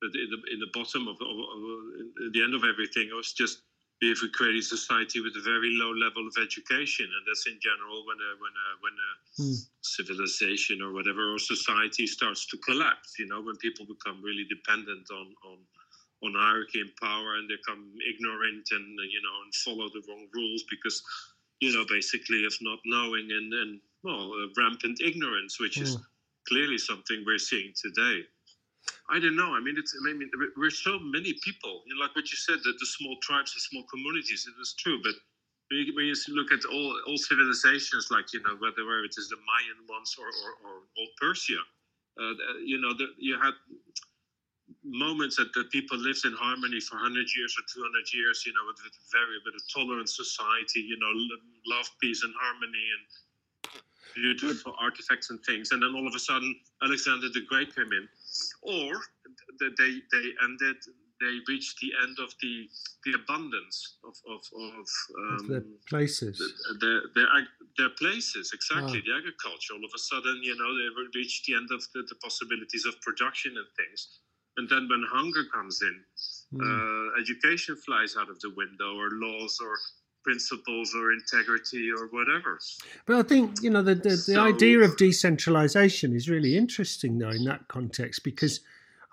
that 0.00 0.12
in 0.16 0.30
the, 0.30 0.40
in 0.52 0.58
the 0.60 0.72
bottom 0.72 1.06
of, 1.08 1.16
of, 1.20 1.36
of 1.36 2.32
the 2.32 2.42
end 2.42 2.54
of 2.54 2.64
everything 2.64 3.08
it 3.12 3.14
was 3.14 3.32
just 3.32 3.62
if 4.00 4.22
we 4.22 4.28
create 4.30 4.58
a 4.58 4.62
society 4.62 5.20
with 5.20 5.32
a 5.36 5.44
very 5.44 5.70
low 5.80 5.92
level 5.94 6.26
of 6.26 6.34
education, 6.36 7.06
and 7.06 7.22
that's 7.24 7.46
in 7.46 7.58
general 7.62 8.04
when 8.04 8.18
a 8.18 8.30
when 8.42 8.52
a 8.52 8.66
when 8.82 8.96
a 8.98 9.10
mm. 9.40 9.56
civilization 9.82 10.82
or 10.82 10.92
whatever 10.92 11.32
or 11.32 11.38
society 11.38 12.06
starts 12.06 12.46
to 12.46 12.56
collapse. 12.58 13.14
You 13.18 13.26
know, 13.26 13.40
when 13.40 13.56
people 13.56 13.86
become 13.86 14.20
really 14.22 14.44
dependent 14.50 15.08
on 15.12 15.32
on 15.46 15.58
on 16.24 16.32
hierarchy 16.34 16.80
and 16.80 16.90
power 17.00 17.36
and 17.36 17.48
they 17.48 17.56
become 17.56 17.92
ignorant 18.02 18.66
and 18.72 18.86
you 19.08 19.20
know 19.22 19.36
and 19.44 19.54
follow 19.54 19.88
the 19.92 20.02
wrong 20.08 20.26
rules 20.34 20.64
because 20.70 21.02
you 21.60 21.72
know 21.72 21.84
basically 21.88 22.44
of 22.46 22.54
not 22.60 22.78
knowing 22.86 23.28
and 23.30 23.52
and 23.54 23.80
well 24.04 24.32
uh, 24.32 24.48
rampant 24.58 25.00
ignorance 25.02 25.60
which 25.60 25.80
is 25.80 25.98
Mm. 25.98 26.04
clearly 26.48 26.78
something 26.78 27.24
we're 27.26 27.38
seeing 27.38 27.72
today. 27.76 28.22
I 29.10 29.18
don't 29.20 29.36
know. 29.36 29.54
I 29.54 29.60
mean 29.60 29.76
it's 29.78 29.94
i 30.00 30.12
mean 30.12 30.30
we're 30.56 30.70
so 30.70 30.98
many 31.00 31.34
people. 31.44 31.82
You 31.86 31.94
know, 31.96 32.02
like 32.02 32.16
what 32.16 32.30
you 32.32 32.38
said 32.38 32.58
that 32.64 32.76
the 32.80 32.86
small 32.86 33.16
tribes 33.22 33.52
and 33.54 33.62
small 33.62 33.84
communities 33.92 34.46
it 34.48 34.60
is 34.60 34.74
true 34.78 35.00
but 35.02 35.14
when 35.70 35.80
you, 35.86 35.94
when 35.96 36.06
you 36.06 36.16
look 36.30 36.52
at 36.52 36.64
all 36.66 36.90
all 37.06 37.18
civilizations 37.18 38.08
like 38.10 38.32
you 38.34 38.42
know 38.42 38.56
whether 38.60 38.84
whether 38.86 39.04
it 39.04 39.14
is 39.18 39.28
the 39.28 39.36
mayan 39.48 39.80
ones 39.88 40.16
or 40.18 40.28
or, 40.28 40.52
or 40.66 40.74
old 40.98 41.10
persia. 41.20 41.60
Uh, 42.20 42.34
you 42.64 42.78
know 42.80 42.94
the, 42.94 43.06
you 43.18 43.38
had 43.40 43.54
moments 44.84 45.36
that, 45.36 45.52
the 45.54 45.64
people 45.72 45.96
lived 45.98 46.24
in 46.24 46.32
harmony 46.32 46.80
for 46.80 46.96
100 46.96 47.26
years 47.36 47.56
or 47.58 47.64
200 47.72 48.12
years, 48.12 48.44
you 48.46 48.52
know, 48.52 48.64
with, 48.66 48.76
with 48.84 48.96
very 49.12 49.38
with 49.44 49.54
a 49.56 49.64
tolerant 49.72 50.08
society, 50.08 50.80
you 50.80 50.98
know, 50.98 51.12
love, 51.66 51.88
peace, 52.00 52.22
and 52.22 52.34
harmony, 52.38 52.84
and 52.96 53.04
beautiful 54.14 54.74
artifacts 54.80 55.30
and 55.30 55.42
things. 55.44 55.72
And 55.72 55.82
then 55.82 55.94
all 55.94 56.06
of 56.06 56.14
a 56.14 56.18
sudden, 56.18 56.54
Alexander 56.82 57.28
the 57.32 57.42
Great 57.48 57.74
came 57.74 57.90
in, 57.92 58.08
or 58.62 58.92
th- 59.58 59.72
they 59.78 59.92
they 60.12 60.26
ended. 60.44 60.76
They 61.20 61.38
reached 61.48 61.78
the 61.80 61.92
end 62.02 62.18
of 62.18 62.34
the 62.42 62.68
the 63.06 63.12
abundance 63.14 63.96
of 64.04 64.14
of, 64.28 64.42
of, 64.60 64.86
um, 65.16 65.38
of 65.38 65.46
the 65.46 65.64
places. 65.88 66.36
their, 66.80 67.02
their, 67.14 67.28
their 67.78 67.90
places, 67.90 68.50
exactly, 68.52 68.98
Ah. 68.98 69.06
the 69.06 69.14
agriculture. 69.16 69.74
All 69.74 69.84
of 69.84 69.92
a 69.94 69.98
sudden, 69.98 70.40
you 70.42 70.56
know, 70.58 70.70
they 70.76 70.88
reached 71.18 71.46
the 71.46 71.54
end 71.54 71.70
of 71.70 71.80
the, 71.94 72.02
the 72.02 72.16
possibilities 72.16 72.84
of 72.84 73.00
production 73.00 73.56
and 73.56 73.66
things. 73.78 74.20
And 74.56 74.68
then 74.68 74.88
when 74.88 75.04
hunger 75.10 75.44
comes 75.52 75.82
in, 75.82 75.96
Mm. 76.52 76.60
uh, 76.62 77.20
education 77.20 77.74
flies 77.74 78.16
out 78.16 78.28
of 78.28 78.38
the 78.40 78.50
window, 78.50 78.94
or 78.96 79.10
laws, 79.12 79.58
or 79.60 79.76
principles, 80.22 80.94
or 80.94 81.12
integrity, 81.12 81.90
or 81.90 82.06
whatever. 82.08 82.60
But 83.06 83.16
I 83.16 83.22
think 83.22 83.60
you 83.62 83.70
know 83.70 83.82
the 83.82 83.94
the, 83.96 84.10
the 84.10 84.16
So- 84.38 84.40
idea 84.44 84.80
of 84.80 84.96
decentralization 84.96 86.14
is 86.14 86.28
really 86.28 86.56
interesting 86.56 87.18
though 87.18 87.30
in 87.30 87.44
that 87.44 87.66
context 87.68 88.22
because 88.24 88.60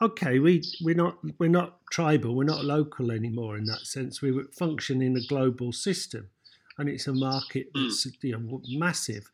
okay 0.01 0.39
we 0.39 0.61
we're 0.81 0.95
not 0.95 1.17
we're 1.39 1.49
not 1.61 1.79
tribal 1.91 2.35
we're 2.35 2.43
not 2.55 2.63
local 2.65 3.11
anymore 3.11 3.57
in 3.57 3.65
that 3.65 3.85
sense 3.85 4.21
we 4.21 4.29
function 4.63 5.01
in 5.01 5.15
a 5.17 5.21
global 5.27 5.71
system 5.73 6.29
and 6.77 6.89
it's 6.89 7.07
a 7.07 7.13
market 7.13 7.67
that's 7.75 8.07
you 8.21 8.31
know 8.37 8.61
massive 8.69 9.29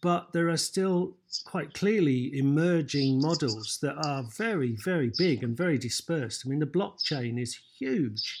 but 0.00 0.32
there 0.32 0.48
are 0.48 0.56
still 0.56 1.16
quite 1.44 1.74
clearly 1.74 2.36
emerging 2.36 3.20
models 3.20 3.78
that 3.82 3.96
are 3.96 4.22
very 4.22 4.72
very 4.72 5.10
big 5.10 5.42
and 5.42 5.56
very 5.56 5.78
dispersed 5.78 6.44
i 6.44 6.48
mean 6.48 6.58
the 6.58 6.66
blockchain 6.66 7.40
is 7.40 7.56
huge 7.78 8.40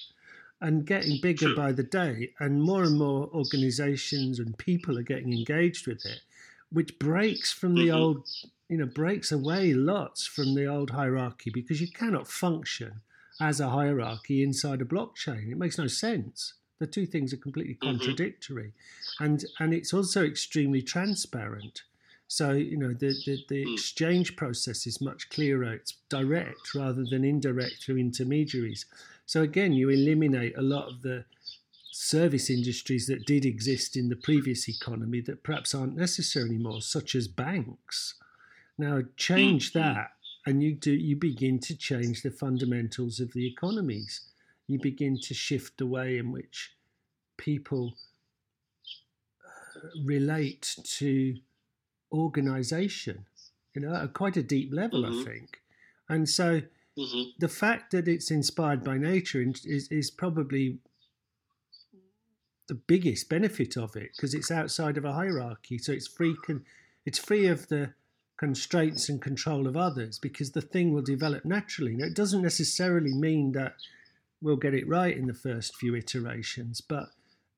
and 0.60 0.86
getting 0.86 1.18
bigger 1.18 1.48
by 1.48 1.72
the 1.72 1.82
day, 1.84 2.34
and 2.40 2.62
more 2.62 2.84
and 2.84 2.98
more 2.98 3.28
organizations 3.28 4.38
and 4.40 4.58
people 4.58 4.98
are 4.98 5.02
getting 5.02 5.32
engaged 5.32 5.86
with 5.86 6.04
it, 6.04 6.20
which 6.70 6.98
breaks 6.98 7.52
from 7.52 7.78
the 7.78 7.90
Mhm. 7.90 7.92
old, 7.92 8.24
you 8.68 8.76
know, 8.76 8.86
breaks 8.86 9.30
away 9.32 9.72
lots 9.74 10.26
from 10.26 10.54
the 10.54 10.66
old 10.66 10.90
hierarchy 10.90 11.50
because 11.50 11.80
you 11.80 11.88
cannot 11.90 12.28
function 12.28 13.02
as 13.40 13.60
a 13.60 13.70
hierarchy 13.70 14.42
inside 14.42 14.82
a 14.82 14.84
blockchain. 14.84 15.50
It 15.50 15.56
makes 15.58 15.78
no 15.78 15.86
sense. 15.86 16.54
The 16.78 16.86
two 16.86 17.06
things 17.06 17.32
are 17.32 17.36
completely 17.38 17.74
Mhm. 17.74 17.80
contradictory, 17.80 18.72
and 19.18 19.44
and 19.58 19.74
it's 19.74 19.92
also 19.92 20.24
extremely 20.24 20.82
transparent. 20.82 21.82
So 22.28 22.52
you 22.52 22.76
know 22.76 22.92
the, 22.92 23.14
the, 23.26 23.44
the 23.48 23.64
Mm. 23.66 23.72
exchange 23.74 24.36
process 24.36 24.86
is 24.86 25.00
much 25.00 25.28
clearer. 25.30 25.72
It's 25.74 25.94
direct 26.08 26.74
rather 26.74 27.04
than 27.04 27.24
indirect 27.24 27.82
through 27.82 27.96
intermediaries. 27.98 28.86
So 29.26 29.42
again, 29.42 29.72
you 29.72 29.88
eliminate 29.88 30.56
a 30.56 30.62
lot 30.62 30.88
of 30.88 31.02
the 31.02 31.24
service 31.90 32.48
industries 32.50 33.06
that 33.08 33.26
did 33.26 33.44
exist 33.44 33.96
in 33.96 34.08
the 34.08 34.16
previous 34.16 34.68
economy 34.68 35.20
that 35.22 35.42
perhaps 35.42 35.74
aren't 35.74 35.96
necessary 35.96 36.46
anymore, 36.48 36.82
such 36.82 37.14
as 37.14 37.28
banks. 37.28 38.14
Now 38.78 39.02
change 39.16 39.70
Mm. 39.70 39.72
that, 39.72 40.12
and 40.46 40.62
you 40.62 40.74
do 40.74 40.92
you 40.92 41.16
begin 41.16 41.58
to 41.60 41.76
change 41.76 42.22
the 42.22 42.30
fundamentals 42.30 43.20
of 43.20 43.32
the 43.32 43.46
economies. 43.46 44.20
You 44.68 44.78
begin 44.78 45.18
to 45.22 45.34
shift 45.34 45.78
the 45.78 45.86
way 45.86 46.18
in 46.18 46.30
which 46.30 46.76
people 47.36 47.94
uh, 49.44 49.88
relate 50.04 50.76
to 50.84 51.36
organization, 52.12 53.26
you 53.74 53.82
know, 53.82 53.94
at 53.94 54.12
quite 54.14 54.36
a 54.36 54.42
deep 54.42 54.72
level, 54.72 55.04
I 55.06 55.10
Mhm. 55.10 55.24
think. 55.24 55.62
And 56.08 56.28
so 56.28 56.62
hmm 56.96 57.22
the 57.38 57.48
fact 57.48 57.92
that 57.92 58.08
it's 58.08 58.30
inspired 58.30 58.82
by 58.84 58.98
nature 58.98 59.40
is, 59.42 59.88
is 59.90 60.10
probably 60.10 60.80
the 62.68 62.74
biggest 62.74 63.28
benefit 63.28 63.76
of 63.76 63.96
it 63.96 64.12
because 64.16 64.34
it's 64.34 64.50
outside 64.50 64.98
of 64.98 65.04
a 65.04 65.12
hierarchy 65.14 65.78
so 65.78 65.92
it's 65.92 66.06
free 66.06 66.36
con- 66.36 66.64
it's 67.06 67.18
free 67.18 67.46
of 67.46 67.68
the 67.68 67.94
constraints 68.36 69.08
and 69.08 69.22
control 69.22 69.66
of 69.66 69.76
others 69.76 70.18
because 70.18 70.52
the 70.52 70.60
thing 70.60 70.92
will 70.92 71.02
develop 71.02 71.44
naturally 71.44 71.96
now 71.96 72.04
it 72.06 72.14
doesn't 72.14 72.42
necessarily 72.42 73.14
mean 73.14 73.52
that 73.52 73.74
we'll 74.40 74.56
get 74.56 74.74
it 74.74 74.86
right 74.88 75.16
in 75.16 75.26
the 75.26 75.34
first 75.34 75.74
few 75.76 75.94
iterations 75.94 76.80
but 76.80 77.10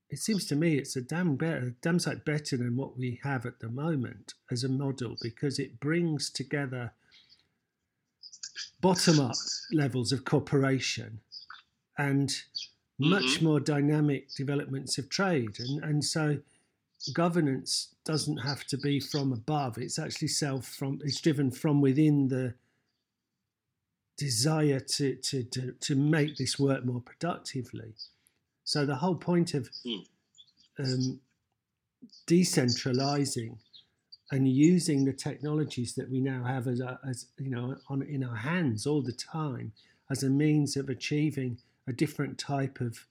it 0.09 0.19
seems 0.19 0.47
to 0.47 0.57
me 0.57 0.77
it's 0.77 0.97
a 0.97 1.01
damn 1.03 1.37
better 1.37 1.75
damn 1.83 1.99
sight 1.99 2.25
better 2.25 2.57
than 2.57 2.77
what 2.77 2.97
we 2.99 3.21
have 3.23 3.45
at 3.47 3.61
the 3.61 3.69
moment 3.69 4.35
as 4.51 4.65
a 4.65 4.69
model 4.69 5.17
because 5.23 5.59
it 5.59 5.79
brings 5.81 6.31
together 6.31 6.93
bottom 8.81 9.21
up 9.21 9.37
levels 9.73 10.13
of 10.13 10.25
cooperation 10.25 11.21
and 11.99 12.43
much 12.99 13.39
Mhm. 13.39 13.43
more 13.43 13.61
dynamic 13.61 14.29
developments 14.35 14.99
of 14.99 15.09
trade. 15.09 15.59
And, 15.59 15.83
and 15.85 16.05
so 16.05 16.41
governance 17.15 17.95
doesn't 18.05 18.39
have 18.39 18.65
to 18.69 18.77
be 18.79 19.01
from 19.01 19.33
above. 19.33 19.79
It's 19.79 19.99
actually 19.99 20.29
self 20.29 20.67
from 20.67 21.01
it's 21.05 21.21
driven 21.21 21.51
from 21.51 21.81
within 21.81 22.29
the 22.29 22.55
desire 24.21 24.81
to, 24.81 25.15
to, 25.17 25.43
to, 25.45 25.73
to 25.81 25.95
make 25.97 26.37
this 26.37 26.59
work 26.59 26.85
more 26.85 27.01
productively. 27.01 27.95
So 28.65 28.85
the 28.85 28.97
whole 28.97 29.17
point 29.17 29.55
of 29.55 29.71
Mm. 29.87 30.05
um, 30.79 31.21
decentralizing 32.27 33.57
and 34.31 34.47
using 34.47 35.05
the 35.05 35.13
technologies 35.13 35.95
that 35.95 36.11
we 36.11 36.21
now 36.21 36.45
have 36.45 36.69
as, 36.69 36.81
as 37.09 37.27
you 37.39 37.51
know 37.51 37.77
on 37.89 38.03
in 38.03 38.23
our 38.23 38.37
hands 38.37 38.87
all 38.87 39.03
the 39.03 39.13
time 39.39 39.73
as 40.11 40.23
a 40.23 40.31
means 40.31 40.77
of 40.77 40.89
achieving 40.89 41.59
a 41.89 41.93
different 41.93 42.39
type 42.39 42.81
of 42.81 43.07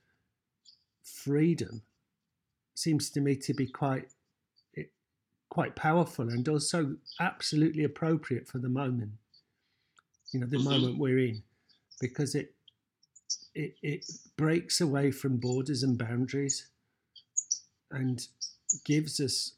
freedom 1.04 1.82
seems 2.75 3.10
to 3.10 3.20
me 3.22 3.36
to 3.36 3.54
be 3.54 3.68
quite 3.68 4.08
quite 5.50 5.75
powerful 5.75 6.30
and 6.30 6.48
also 6.48 6.96
absolutely 7.20 7.84
appropriate 7.84 8.48
for 8.48 8.60
the 8.60 8.70
moment 8.70 9.12
you 10.31 10.39
know 10.39 10.48
the 10.48 10.57
Mhm. 10.57 10.63
moment 10.63 10.98
we're 10.98 11.19
in 11.19 11.43
because 12.00 12.36
it 12.36 12.55
it, 13.55 13.75
it 13.81 14.05
breaks 14.38 14.81
away 14.81 15.12
from 15.12 15.38
borders 15.38 15.83
and 15.83 15.98
boundaries 15.98 16.67
and 17.91 18.27
gives 18.86 19.19
us 19.19 19.53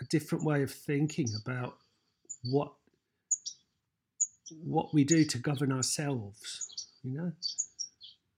a 0.00 0.04
different 0.04 0.44
way 0.44 0.62
of 0.62 0.70
thinking 0.70 1.34
about 1.34 1.78
what 2.42 2.72
what 4.64 4.94
we 4.94 5.04
do 5.04 5.24
to 5.24 5.38
govern 5.38 5.72
ourselves 5.72 6.66
you 7.02 7.12
know 7.12 7.32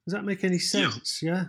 does 0.06 0.14
that 0.14 0.24
make 0.24 0.44
any 0.44 0.58
Yeah. 0.72 0.90
sense 0.90 1.22
yeah, 1.22 1.46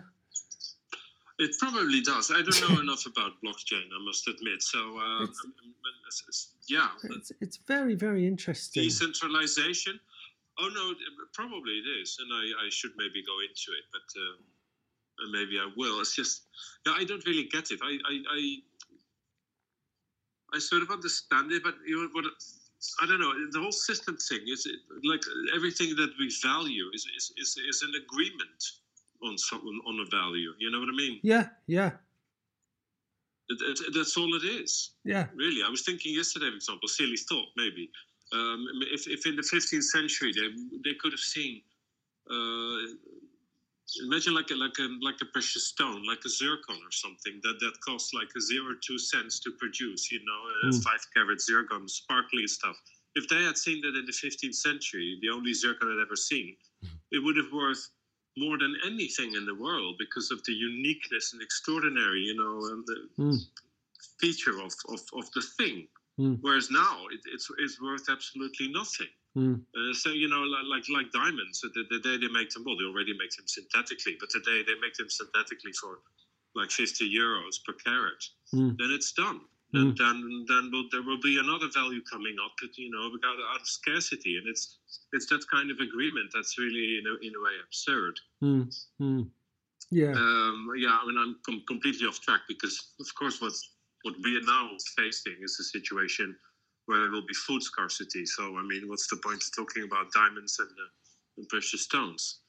It 1.41 1.57
probably 1.59 2.01
does. 2.01 2.29
I 2.29 2.41
don't 2.45 2.61
know 2.69 2.79
enough 2.85 3.05
about 3.07 3.31
blockchain, 3.43 3.85
I 3.97 3.99
must 4.05 4.27
admit. 4.27 4.61
So, 4.61 4.79
uh, 4.99 5.23
It's- 5.23 5.43
it's- 5.45 6.21
it's- 6.29 6.47
yeah, 6.67 6.89
It's, 7.17 7.31
it's 7.45 7.57
very 7.75 7.95
very 7.95 8.23
interesting 8.27 8.83
decentralization. 8.83 9.99
Oh 10.59 10.69
no, 10.79 10.93
probably 11.33 11.75
it 11.83 11.87
is, 12.01 12.09
and 12.21 12.29
I, 12.41 12.65
I 12.65 12.69
should 12.69 12.91
maybe 12.97 13.23
go 13.31 13.35
into 13.47 13.69
it, 13.79 13.85
but 13.95 14.07
uh, 14.25 15.27
maybe 15.37 15.55
I 15.57 15.67
will. 15.77 15.99
It's 16.01 16.15
just, 16.15 16.43
yeah, 16.85 16.93
I 17.01 17.03
don't 17.05 17.25
really 17.25 17.45
get 17.55 17.71
it. 17.71 17.79
I, 17.81 17.93
I, 18.11 18.15
I, 18.37 18.41
I 20.53 20.59
sort 20.59 20.81
of 20.83 20.91
understand 20.91 21.51
it, 21.53 21.63
but 21.63 21.75
you 21.87 21.95
know 22.03 22.09
what? 22.11 22.25
I 23.01 23.05
don't 23.07 23.19
know. 23.19 23.33
The 23.51 23.59
whole 23.61 23.71
system 23.71 24.17
thing 24.17 24.41
is 24.47 24.65
it, 24.65 24.79
like 25.03 25.21
everything 25.55 25.95
that 25.95 26.11
we 26.19 26.27
value 26.43 26.85
is 26.93 27.03
is, 27.17 27.25
is, 27.37 27.57
is 27.69 27.81
an 27.83 27.93
agreement 28.03 28.61
on 29.23 29.37
some 29.37 29.61
on 29.87 29.99
a 29.99 30.05
value. 30.09 30.51
You 30.59 30.71
know 30.71 30.79
what 30.79 30.89
I 30.89 30.95
mean? 30.97 31.19
yeah 31.23 31.45
yeah 31.67 31.91
It, 33.49 33.59
it, 33.61 33.93
that's 33.93 34.15
all 34.17 34.33
it 34.35 34.45
is. 34.45 34.91
yeah 35.03 35.27
Really, 35.35 35.61
I 35.65 35.69
was 35.69 35.81
thinking 35.83 36.13
yesterday, 36.15 36.49
for 36.49 36.55
example, 36.55 36.87
silly 36.87 37.17
thought 37.17 37.49
maybe. 37.57 37.89
Um, 38.33 38.65
if, 38.93 39.07
if 39.07 39.25
in 39.25 39.35
the 39.35 39.41
15th 39.41 39.83
century 39.83 40.31
they, 40.33 40.47
they 40.85 40.95
could 41.01 41.11
have 41.11 41.19
seen, 41.19 41.61
uh, 42.31 42.79
imagine 44.05 44.33
like 44.33 44.49
a, 44.51 44.55
like 44.55 44.77
a 44.79 44.87
like 45.01 45.19
a 45.21 45.25
precious 45.33 45.67
stone, 45.67 46.03
like 46.07 46.23
a 46.25 46.29
zircon 46.29 46.77
or 46.77 46.91
something 46.91 47.39
that 47.43 47.57
that 47.59 47.73
costs 47.85 48.13
like 48.13 48.29
a 48.37 48.41
zero 48.41 48.71
two 48.85 48.97
cents 48.97 49.39
to 49.41 49.51
produce. 49.59 50.11
You 50.11 50.19
know, 50.19 50.41
Mm. 50.69 50.83
five 50.83 51.01
carat 51.13 51.41
zircon, 51.41 51.87
sparkly 51.87 52.47
stuff. 52.47 52.77
if 53.15 53.27
they 53.27 53.43
had 53.43 53.57
seen 53.57 53.81
that 53.81 53.97
in 53.99 54.05
the 54.05 54.13
15th 54.23 54.55
century, 54.55 55.19
the 55.21 55.29
only 55.29 55.53
zircon 55.53 55.89
I'd 55.91 56.01
ever 56.01 56.15
seen, 56.15 56.55
it 57.11 57.19
would 57.23 57.35
have 57.35 57.51
worth 57.51 57.83
more 58.37 58.57
than 58.57 58.75
anything 58.85 59.33
in 59.35 59.45
the 59.45 59.55
world 59.55 59.95
because 59.99 60.31
of 60.31 60.43
the 60.45 60.53
uniqueness 60.53 61.33
and 61.33 61.41
extraordinary, 61.41 62.21
you 62.21 62.35
know, 62.35 62.65
and 62.71 62.85
the 62.87 62.99
Mm. 63.21 63.39
feature 64.19 64.59
of, 64.61 64.73
of, 64.89 65.01
of 65.13 65.31
the 65.33 65.41
thing. 65.41 65.87
Mm. 66.19 66.37
Whereas 66.41 66.69
now 66.71 67.07
it, 67.11 67.21
it's, 67.33 67.49
it's 67.59 67.81
worth 67.81 68.09
absolutely 68.09 68.67
nothing. 68.69 69.07
Mm. 69.35 69.61
Uh, 69.75 69.93
so 69.93 70.09
you 70.09 70.27
know, 70.27 70.43
like 70.43 70.65
like, 70.69 70.83
like 70.89 71.11
diamonds, 71.11 71.61
the, 71.61 71.83
the 71.89 71.99
day 71.99 72.17
they 72.17 72.31
make 72.31 72.49
them, 72.51 72.63
well, 72.65 72.75
they 72.77 72.83
already 72.83 73.13
make 73.17 73.31
them 73.31 73.47
synthetically, 73.47 74.17
but 74.19 74.29
the 74.31 74.39
they 74.45 74.75
make 74.81 74.93
them 74.95 75.09
synthetically 75.09 75.71
for 75.79 75.99
like 76.53 76.69
50 76.69 77.09
euros 77.09 77.63
per 77.65 77.73
carat, 77.73 78.23
Mm. 78.53 78.77
then 78.77 78.91
it's 78.91 79.13
done. 79.13 79.39
Mm. 79.73 79.79
And 79.79 79.97
then 79.97 80.45
then 80.47 80.69
will, 80.71 80.85
there 80.91 81.03
will 81.03 81.19
be 81.21 81.39
another 81.39 81.67
value 81.73 82.01
coming 82.03 82.35
up, 82.43 82.51
you 82.75 82.91
know, 82.91 83.05
out 83.05 83.61
of 83.61 83.67
scarcity, 83.67 84.37
and 84.37 84.47
it's 84.47 84.79
it's 85.13 85.27
that 85.27 85.45
kind 85.49 85.71
of 85.71 85.79
agreement 85.79 86.31
that's 86.33 86.57
really 86.57 86.99
in 86.99 87.05
a, 87.07 87.15
in 87.25 87.33
a 87.35 87.41
way 87.41 87.55
absurd. 87.65 88.19
Mm. 88.43 88.75
Mm. 89.01 89.29
Yeah. 89.89 90.11
Um, 90.11 90.69
yeah, 90.77 90.97
I 91.01 91.07
mean, 91.07 91.17
I'm 91.17 91.37
com- 91.45 91.63
completely 91.67 92.07
off 92.07 92.19
track 92.21 92.41
because, 92.47 92.93
of 92.99 93.07
course, 93.15 93.41
what's 93.41 93.61
what 94.03 94.15
we 94.23 94.37
are 94.37 94.41
now 94.41 94.71
facing 94.97 95.35
is 95.41 95.57
a 95.59 95.63
situation 95.63 96.35
where 96.85 96.99
there 96.99 97.11
will 97.11 97.25
be 97.25 97.33
food 97.33 97.61
scarcity. 97.61 98.25
So, 98.25 98.57
I 98.57 98.63
mean, 98.63 98.89
what's 98.89 99.07
the 99.07 99.17
point 99.17 99.43
of 99.43 99.55
talking 99.55 99.83
about 99.83 100.11
diamonds 100.11 100.57
and, 100.59 100.69
uh, 100.69 101.37
and 101.37 101.47
precious 101.49 101.83
stones? 101.83 102.39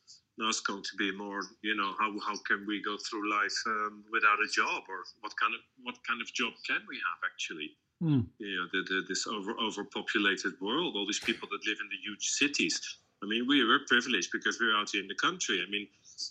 It's 0.49 0.61
going 0.61 0.83
to 0.83 0.97
be 0.97 1.11
more, 1.17 1.43
you 1.63 1.75
know, 1.75 1.95
how, 1.99 2.11
how 2.27 2.37
can 2.49 2.67
we 2.67 2.83
go 2.83 2.97
through 2.97 3.31
life 3.31 3.59
um, 3.67 4.05
without 4.11 4.39
a 4.41 4.49
job, 4.49 4.83
or 4.89 5.05
what 5.21 5.33
kind 5.41 5.55
of 5.55 5.61
what 5.83 5.97
kind 6.07 6.21
of 6.21 6.33
job 6.33 6.53
can 6.67 6.81
we 6.89 6.97
have 6.97 7.21
actually? 7.25 7.77
Mm. 8.03 8.27
You 8.39 8.57
know, 8.57 8.67
the, 8.73 8.83
the, 8.89 9.03
this 9.09 9.27
over 9.27 9.53
overpopulated 9.59 10.55
world, 10.61 10.97
all 10.97 11.07
these 11.07 11.21
people 11.21 11.49
that 11.51 11.67
live 11.67 11.79
in 11.81 11.89
the 11.89 12.01
huge 12.03 12.27
cities. 12.31 12.81
I 13.23 13.27
mean, 13.27 13.47
we 13.47 13.65
were 13.65 13.81
privileged 13.87 14.31
because 14.33 14.59
we're 14.61 14.77
out 14.77 14.91
here 14.91 15.03
in 15.03 15.09
the 15.09 15.15
country. 15.15 15.63
I 15.67 15.71
mean, 15.71 15.87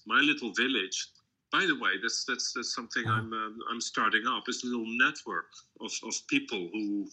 my 0.05 0.19
little 0.19 0.51
village. 0.53 1.07
By 1.51 1.65
the 1.65 1.77
way, 1.79 1.91
that's 2.01 2.23
that's, 2.25 2.53
that's 2.53 2.73
something 2.73 3.05
I'm 3.07 3.33
um, 3.33 3.59
I'm 3.69 3.81
starting 3.81 4.23
up. 4.27 4.43
Is 4.47 4.63
a 4.63 4.67
little 4.67 4.91
network 5.05 5.51
of, 5.79 5.91
of 6.05 6.15
people 6.27 6.69
who 6.73 7.07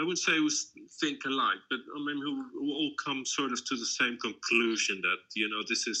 I 0.00 0.02
would 0.08 0.18
say 0.26 0.34
we 0.46 0.50
think 1.00 1.18
alike, 1.32 1.62
but 1.70 1.80
I 1.96 1.98
mean 2.06 2.18
we, 2.24 2.30
all 2.78 2.92
come 3.04 3.20
sort 3.38 3.52
of 3.54 3.60
to 3.68 3.74
the 3.84 3.90
same 4.00 4.16
conclusion 4.28 4.96
that 5.08 5.20
you 5.40 5.48
know 5.52 5.62
this 5.68 5.82
is 5.92 6.00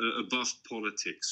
uh, 0.00 0.12
above 0.24 0.50
politics 0.72 1.28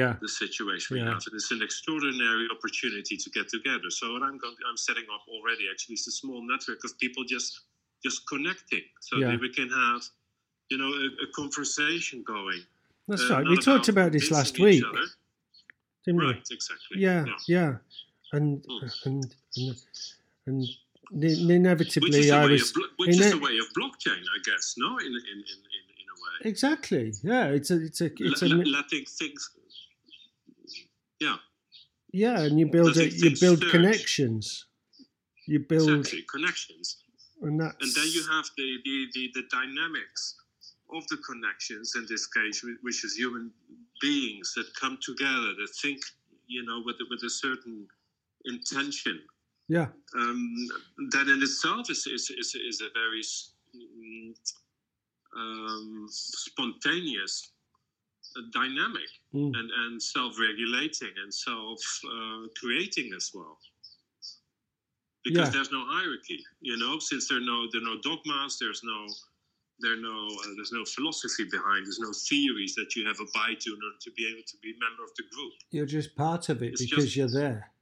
Yeah. 0.00 0.14
the 0.26 0.28
situation 0.42 0.88
we 0.96 1.00
Yeah. 1.00 1.12
have. 1.12 1.22
And 1.26 1.34
it's 1.40 1.50
an 1.56 1.62
extraordinary 1.68 2.46
opportunity 2.56 3.16
to 3.24 3.28
get 3.36 3.46
together. 3.56 3.88
So 3.98 4.04
what 4.14 4.22
I'm 4.28 4.38
going, 4.44 4.56
I'm 4.68 4.80
setting 4.88 5.06
up 5.14 5.22
already. 5.34 5.64
Actually, 5.72 5.94
it's 5.98 6.08
a 6.14 6.16
small 6.22 6.40
network 6.52 6.80
of 6.86 6.90
people 7.04 7.22
just 7.36 7.50
just 8.06 8.18
connecting, 8.32 8.84
so 9.06 9.12
Yeah. 9.16 9.30
that 9.30 9.40
we 9.46 9.50
can 9.58 9.68
have, 9.84 10.02
you 10.70 10.76
know, 10.80 10.90
a, 11.04 11.06
a 11.26 11.28
conversation 11.40 12.18
going. 12.36 12.62
That's 13.08 13.26
Uh, 13.30 13.34
right. 13.34 13.46
We 13.52 13.56
talked 13.70 13.88
about 13.94 14.10
this 14.16 14.30
last 14.38 14.54
week, 14.66 14.84
other. 14.84 15.06
didn't 16.04 16.20
we? 16.20 16.26
Right, 16.32 16.46
exactly. 16.58 16.94
Yeah, 17.06 17.22
yeah. 17.56 17.72
And 18.36 18.48
Mm. 18.72 18.80
and 19.06 19.20
and, 19.56 19.70
and 20.48 20.60
inevitably, 21.22 22.08
Which 22.10 22.18
is 22.18 22.30
a 22.30 22.36
I 22.36 22.44
way 22.46 22.52
was 22.52 22.70
of 22.70 22.82
which 22.96 23.08
is 23.20 23.32
a 23.32 23.38
way 23.38 23.58
of 23.58 23.66
blockchain, 23.78 24.20
I 24.20 24.38
guess. 24.44 24.74
No, 24.76 24.98
in 24.98 25.06
in 25.06 25.12
in 25.12 25.38
in, 25.98 26.06
a 26.14 26.16
way. 26.22 26.50
exactly. 26.50 27.12
Yeah, 27.22 27.46
it's 27.46 27.70
a 27.70 27.82
it's 27.82 28.00
a 28.00 28.10
it's 28.18 28.42
a 28.42 28.48
Le- 28.48 28.56
le- 28.56 28.64
letting 28.64 29.04
things. 29.04 29.50
Yeah, 31.20 31.36
yeah, 32.12 32.40
and 32.40 32.58
you 32.58 32.66
build 32.66 32.96
it. 32.96 33.12
You 33.14 33.36
build 33.40 33.60
connections. 33.70 34.66
You 35.46 35.60
build, 35.60 35.90
exactly. 35.90 36.22
Connections. 36.30 36.96
and 37.42 37.60
and 37.60 37.90
then 37.96 38.08
you 38.16 38.22
have 38.30 38.46
the, 38.56 38.78
the, 38.84 39.06
the, 39.14 39.30
the 39.34 39.42
dynamics 39.50 40.36
of 40.92 41.06
the 41.08 41.18
connections 41.18 41.92
in 41.96 42.06
this 42.08 42.26
case 42.26 42.64
which 42.82 43.04
is 43.04 43.14
human 43.16 43.50
beings 44.00 44.52
that 44.56 44.66
come 44.80 44.96
together 45.02 45.50
that 45.60 45.68
think 45.82 46.00
you 46.46 46.64
know 46.64 46.82
with, 46.86 46.96
with 47.10 47.22
a 47.24 47.30
certain 47.30 47.86
intention 48.46 49.20
yeah, 49.68 49.88
um, 50.16 50.54
that 51.12 51.28
in 51.28 51.42
itself 51.42 51.90
is, 51.90 52.06
is, 52.06 52.30
is, 52.30 52.54
is 52.54 52.80
a 52.82 52.90
very 52.92 53.22
um, 55.36 56.06
spontaneous 56.10 57.52
uh, 58.36 58.42
dynamic 58.52 59.08
Mm. 59.34 59.50
and, 59.58 59.68
and 59.82 60.00
self-regulating 60.00 61.10
and 61.22 61.34
self-creating 61.34 63.10
as 63.16 63.32
well 63.34 63.58
because 65.24 65.48
Yeah. 65.48 65.50
there's 65.50 65.72
no 65.72 65.84
hierarchy 65.88 66.38
you 66.60 66.76
know 66.76 67.00
since 67.00 67.26
there 67.28 67.38
are 67.38 67.48
no 67.52 67.66
there 67.72 67.80
are 67.80 67.84
no 67.84 67.98
dogmas 68.00 68.58
there's 68.60 68.82
no 68.84 69.08
there 69.80 69.94
are 69.94 70.02
no 70.10 70.28
uh, 70.28 70.50
there's 70.54 70.70
no 70.70 70.84
philosophy 70.84 71.44
behind 71.50 71.84
there's 71.84 71.98
no 71.98 72.12
theories 72.28 72.76
that 72.76 72.94
you 72.94 73.04
have 73.08 73.18
abide 73.18 73.58
to 73.62 73.70
in 73.74 73.80
order 73.82 73.98
to 74.06 74.10
be 74.12 74.24
able 74.30 74.44
to 74.46 74.56
be 74.62 74.70
a 74.70 74.78
member 74.78 75.02
of 75.02 75.10
the 75.16 75.24
group 75.34 75.52
you're 75.72 75.84
just 75.98 76.14
part 76.14 76.48
of 76.48 76.62
it 76.62 76.72
It's 76.74 76.82
because 76.82 77.06
just- 77.06 77.16
you're 77.16 77.28
there. 77.42 77.72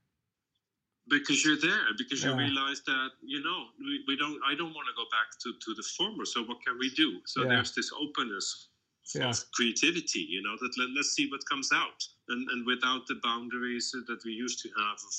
Because 1.08 1.44
you're 1.44 1.58
there 1.58 1.82
because 1.98 2.22
you 2.24 2.30
Yeah. 2.30 2.36
realize 2.36 2.80
that 2.86 3.10
you 3.22 3.42
know 3.42 3.60
we, 3.78 4.04
we 4.06 4.16
don't 4.16 4.38
i 4.46 4.54
don't 4.54 4.72
want 4.74 4.86
to 4.86 4.94
go 4.96 5.04
back 5.10 5.28
to, 5.42 5.52
to 5.64 5.74
the 5.74 5.82
former 5.96 6.24
so 6.24 6.42
what 6.44 6.58
can 6.64 6.78
we 6.78 6.90
do 6.90 7.20
so 7.26 7.42
Yeah. 7.42 7.48
there's 7.48 7.74
this 7.74 7.90
openness 7.98 8.68
Yeah. 9.14 9.30
of 9.30 9.38
creativity 9.52 10.20
you 10.20 10.42
know 10.42 10.56
that 10.60 10.72
let, 10.78 10.88
let's 10.96 11.12
see 11.16 11.28
what 11.30 11.40
comes 11.50 11.70
out 11.72 12.00
and 12.28 12.48
and 12.50 12.64
without 12.66 13.06
the 13.08 13.16
boundaries 13.22 13.90
that 13.92 14.20
we 14.24 14.32
used 14.32 14.60
to 14.62 14.68
have 14.78 14.98
of 15.08 15.14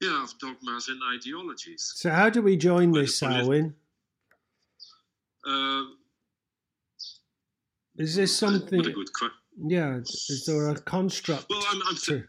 yeah 0.00 0.22
of 0.24 0.30
dogmas 0.38 0.88
and 0.88 1.00
ideologies 1.14 1.92
So 1.96 2.10
how 2.10 2.30
do 2.30 2.40
we 2.42 2.56
join 2.56 2.90
this, 2.92 3.22
Alwyn? 3.22 3.74
uh, 5.46 5.84
Is 7.96 8.14
this 8.16 8.36
something? 8.36 8.78
what 8.78 8.86
a 8.86 8.92
good 8.92 9.12
question 9.12 9.36
Yeah, 9.76 9.98
is 9.98 10.44
there 10.46 10.68
a 10.70 10.76
construct? 10.80 11.46
well 11.50 11.64
i'm, 11.70 11.82
I'm 11.86 11.96
to, 11.96 12.24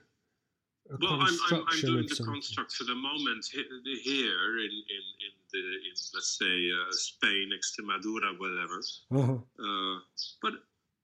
Well, 1.00 1.14
I'm, 1.14 1.38
I'm, 1.52 1.66
I'm 1.70 1.80
doing 1.82 2.08
the 2.08 2.16
something? 2.16 2.34
construct 2.34 2.74
for 2.74 2.84
the 2.84 2.96
moment 2.96 3.46
here 3.52 4.60
in, 4.60 4.72
in, 4.96 5.04
in, 5.26 5.34
the, 5.52 5.60
in 5.60 5.96
let's 6.14 6.38
say, 6.38 6.70
uh, 6.72 6.92
Spain, 6.92 7.52
Extremadura, 7.56 8.38
whatever. 8.40 8.82
Uh-huh. 9.12 9.38
Uh, 9.64 10.00
but 10.42 10.54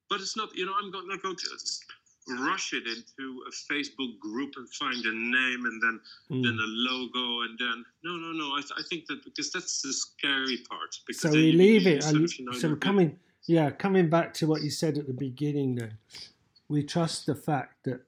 but 0.10 0.22
it's 0.22 0.36
not, 0.38 0.56
you 0.56 0.66
know, 0.66 0.74
I'm 0.82 0.90
not 0.92 1.22
going 1.22 1.36
to 1.36 1.50
rush 2.46 2.74
it 2.74 2.84
into 2.88 3.44
a 3.48 3.74
Facebook 3.74 4.20
group 4.20 4.54
and 4.58 4.68
find 4.74 5.06
a 5.06 5.14
name 5.14 5.66
and 5.66 5.82
then 5.82 6.00
Mm. 6.30 6.44
then 6.44 6.54
a 6.60 6.68
logo 6.68 7.42
and 7.44 7.58
then 7.58 7.86
no 8.04 8.18
no 8.18 8.34
no 8.34 8.54
I, 8.58 8.60
th- 8.60 8.74
I 8.78 8.84
think 8.84 9.06
that 9.08 9.24
because 9.24 9.50
that's 9.52 9.82
the 9.82 9.94
scary 9.94 10.58
part 10.70 10.98
because 11.08 11.22
So 11.22 11.32
we 11.32 11.54
leave 11.54 11.88
it. 11.88 12.04
And, 12.06 12.28
you 12.38 12.46
know, 12.46 12.52
so 12.52 12.76
coming, 12.76 13.18
yeah, 13.46 13.70
coming 13.72 14.10
back 14.10 14.34
to 14.36 14.48
what 14.48 14.62
you 14.62 14.70
said 14.70 14.98
at 14.98 15.08
the 15.08 15.14
beginning. 15.14 15.76
Then 15.76 15.98
we 16.68 16.84
trust 16.84 17.26
the 17.28 17.36
fact 17.36 17.86
that 17.86 18.02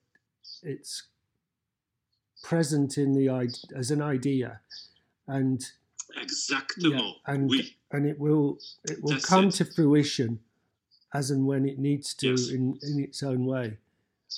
it's 0.64 1.04
present 2.44 2.98
in 2.98 3.14
the 3.14 3.30
as 3.76 3.92
an 3.92 4.02
idea, 4.02 4.60
and 5.28 5.66
exactement 6.18 7.02
yeah, 7.28 7.34
and 7.34 7.50
we 7.50 7.76
and 7.92 8.06
it 8.06 8.20
will 8.20 8.58
it 8.86 9.02
will 9.04 9.12
That's 9.14 9.26
come 9.26 9.48
it. 9.50 9.56
to 9.56 9.66
fruition 9.66 10.40
as 11.14 11.32
and 11.32 11.46
when 11.46 11.68
it 11.68 11.80
needs 11.80 12.14
to 12.16 12.32
Yes. 12.32 12.50
in 12.50 12.78
in 12.82 13.00
its 13.00 13.24
own 13.24 13.46
way. 13.46 13.78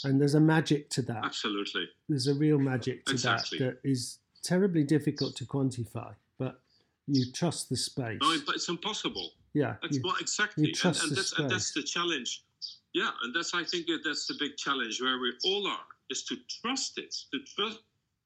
And 0.05 0.21
there's 0.21 0.35
a 0.35 0.39
magic 0.39 0.89
to 0.91 1.01
that. 1.03 1.25
absolutely 1.25 1.89
There's 2.07 2.27
a 2.27 2.33
real 2.33 2.57
magic 2.59 3.05
to 3.05 3.11
Exactly. 3.11 3.57
that 3.59 3.81
that 3.83 3.89
is 3.89 4.19
terribly 4.41 4.83
difficult 4.85 5.35
to 5.35 5.45
quantify, 5.45 6.15
but 6.37 6.61
you 7.07 7.29
trust 7.31 7.69
the 7.69 7.75
space. 7.75 8.19
no 8.21 8.37
but 8.45 8.55
it's 8.55 8.69
impossible 8.69 9.31
yeah, 9.53 9.75
That's 9.81 9.97
you- 9.97 10.13
exactly, 10.21 10.63
and, 10.65 10.73
trust 10.75 11.01
and 11.03 11.11
the 11.11 11.15
that's 11.15 11.33
and 11.37 11.49
that's 11.51 11.73
the 11.73 11.83
challenge. 11.83 12.45
Yeah, 12.93 13.11
and 13.23 13.33
that's 13.35 13.53
I 13.53 13.65
think 13.65 13.87
that's 14.03 14.25
the 14.27 14.35
big 14.39 14.55
challenge 14.55 15.01
where 15.01 15.19
we 15.19 15.33
all 15.43 15.67
are 15.67 15.85
is 16.09 16.23
to 16.25 16.37
trust 16.61 16.97
it, 16.97 17.13
to 17.33 17.39
trust 17.55 17.79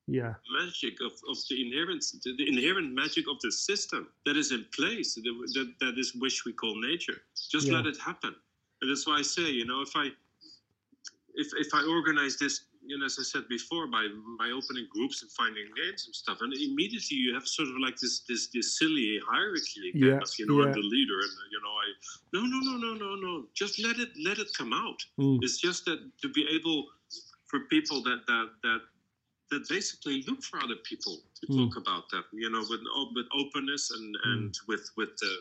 yeah, 0.07 0.33
magic 0.61 0.95
of, 1.01 1.13
of 1.29 1.37
the 1.49 1.55
inherent 1.65 2.03
the, 2.23 2.47
inherent 2.47 2.93
magic 2.93 3.25
of 3.29 3.37
the 3.41 3.51
system 3.51 4.07
that 4.25 4.37
is 4.37 4.51
in 4.51 4.65
place, 4.75 5.15
that, 5.15 5.73
that, 5.79 5.97
is 5.97 6.13
which 6.15 6.45
we 6.45 6.53
call 6.53 6.79
nature. 6.81 7.21
Just 7.51 7.67
Yeah. 7.67 7.75
let 7.77 7.85
it 7.87 7.97
happen, 7.97 8.35
and 8.81 8.89
that's 8.89 9.07
why 9.07 9.17
I 9.17 9.23
say, 9.23 9.49
you 9.49 9.65
know, 9.65 9.81
if 9.81 9.95
I 9.95 10.09
if 11.35 11.47
if 11.57 11.73
I 11.73 11.83
organize 11.83 12.37
this, 12.37 12.65
you 12.85 12.97
know, 12.99 13.05
as 13.05 13.17
I 13.19 13.23
said 13.23 13.47
before, 13.49 13.87
by 13.87 14.07
by 14.37 14.51
opening 14.51 14.87
groups 14.91 15.21
and 15.23 15.31
finding 15.31 15.65
names 15.83 16.05
and 16.05 16.15
stuff, 16.15 16.37
and 16.41 16.53
immediately 16.53 17.17
you 17.17 17.33
have 17.33 17.47
sort 17.47 17.69
of 17.69 17.75
like 17.79 17.97
this 17.97 18.19
this 18.29 18.47
this 18.53 18.77
silly 18.77 19.19
hierarchy 19.27 19.89
again 19.89 20.09
Yeah, 20.09 20.17
of 20.17 20.29
you 20.37 20.45
know 20.45 20.61
I'm 20.61 20.67
yeah. 20.69 20.73
the 20.81 20.87
leader 20.95 21.19
and 21.25 21.33
you 21.51 21.61
know 21.65 21.73
I 21.85 21.87
no 22.35 22.41
no 22.53 22.59
no 22.69 22.75
no 22.77 22.91
no 22.93 23.15
no 23.15 23.45
just 23.53 23.79
let 23.83 23.97
it 23.99 24.11
let 24.23 24.37
it 24.37 24.49
come 24.57 24.71
out. 24.71 24.99
Mm. 25.19 25.39
It's 25.41 25.57
just 25.57 25.85
that 25.85 25.99
to 26.21 26.29
be 26.29 26.47
able 26.57 26.85
for 27.47 27.61
people 27.75 28.03
that 28.03 28.21
that 28.27 28.47
that 28.63 28.81
that 29.51 29.67
basically 29.69 30.23
look 30.27 30.41
for 30.43 30.57
other 30.63 30.75
people 30.83 31.15
to 31.39 31.47
Mm. 31.47 31.57
talk 31.57 31.77
about 31.77 32.09
that, 32.09 32.23
you 32.33 32.49
know, 32.49 32.61
with 32.69 32.81
with 33.15 33.27
openness 33.41 33.91
and 33.91 34.17
and 34.25 34.57
with 34.67 34.89
with 34.97 35.15
the 35.17 35.33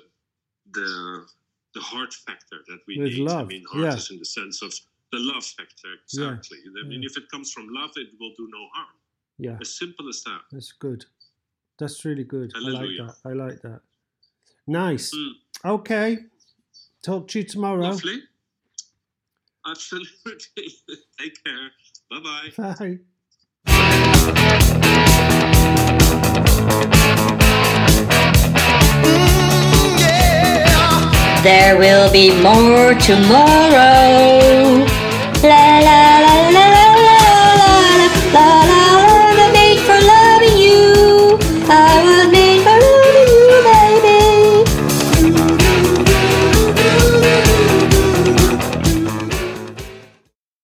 the 0.72 1.26
the 1.74 1.80
heart 1.80 2.12
factor 2.14 2.58
that 2.68 2.80
we 2.86 2.98
With 2.98 3.12
need. 3.14 3.28
I 3.28 3.44
mean, 3.44 3.64
heart 3.64 3.84
yeah. 3.84 3.94
is 3.96 4.10
in 4.10 4.18
the 4.18 4.24
sense 4.24 4.62
of 4.62 4.72
the 5.12 5.18
love 5.18 5.44
factor. 5.44 5.92
Exactly. 6.04 6.58
I 6.80 6.86
mean, 6.86 7.02
yeah. 7.02 7.06
if 7.10 7.16
it 7.16 7.28
comes 7.30 7.50
from 7.52 7.66
love, 7.70 7.90
it 7.96 8.08
will 8.20 8.32
do 8.36 8.46
no 8.52 8.62
harm. 8.74 8.96
yeah. 9.38 9.58
As 9.60 9.76
simple 9.76 10.08
as 10.08 10.22
that. 10.24 10.42
That's 10.52 10.72
good. 10.72 11.04
That's 11.78 12.04
really 12.04 12.22
good. 12.24 12.52
I 12.54 12.60
like 12.60 12.96
that. 12.98 13.16
I 13.24 13.32
like 13.32 13.60
that. 13.62 13.80
Nice. 14.66 15.12
Mm. 15.14 15.32
Okay. 15.64 16.18
Talk 17.02 17.26
to 17.28 17.40
you 17.40 17.44
tomorrow. 17.44 17.80
Lovely. 17.82 18.22
Absolutely. 19.66 20.08
Take 21.18 21.42
care. 21.44 21.70
Bye-bye. 22.10 22.50
Bye. 22.56 22.98
There 31.44 31.76
will 31.78 32.10
be 32.10 32.30
more 32.42 32.94
tomorrow. 32.94 34.86
La 35.42 35.80
la 35.80 36.63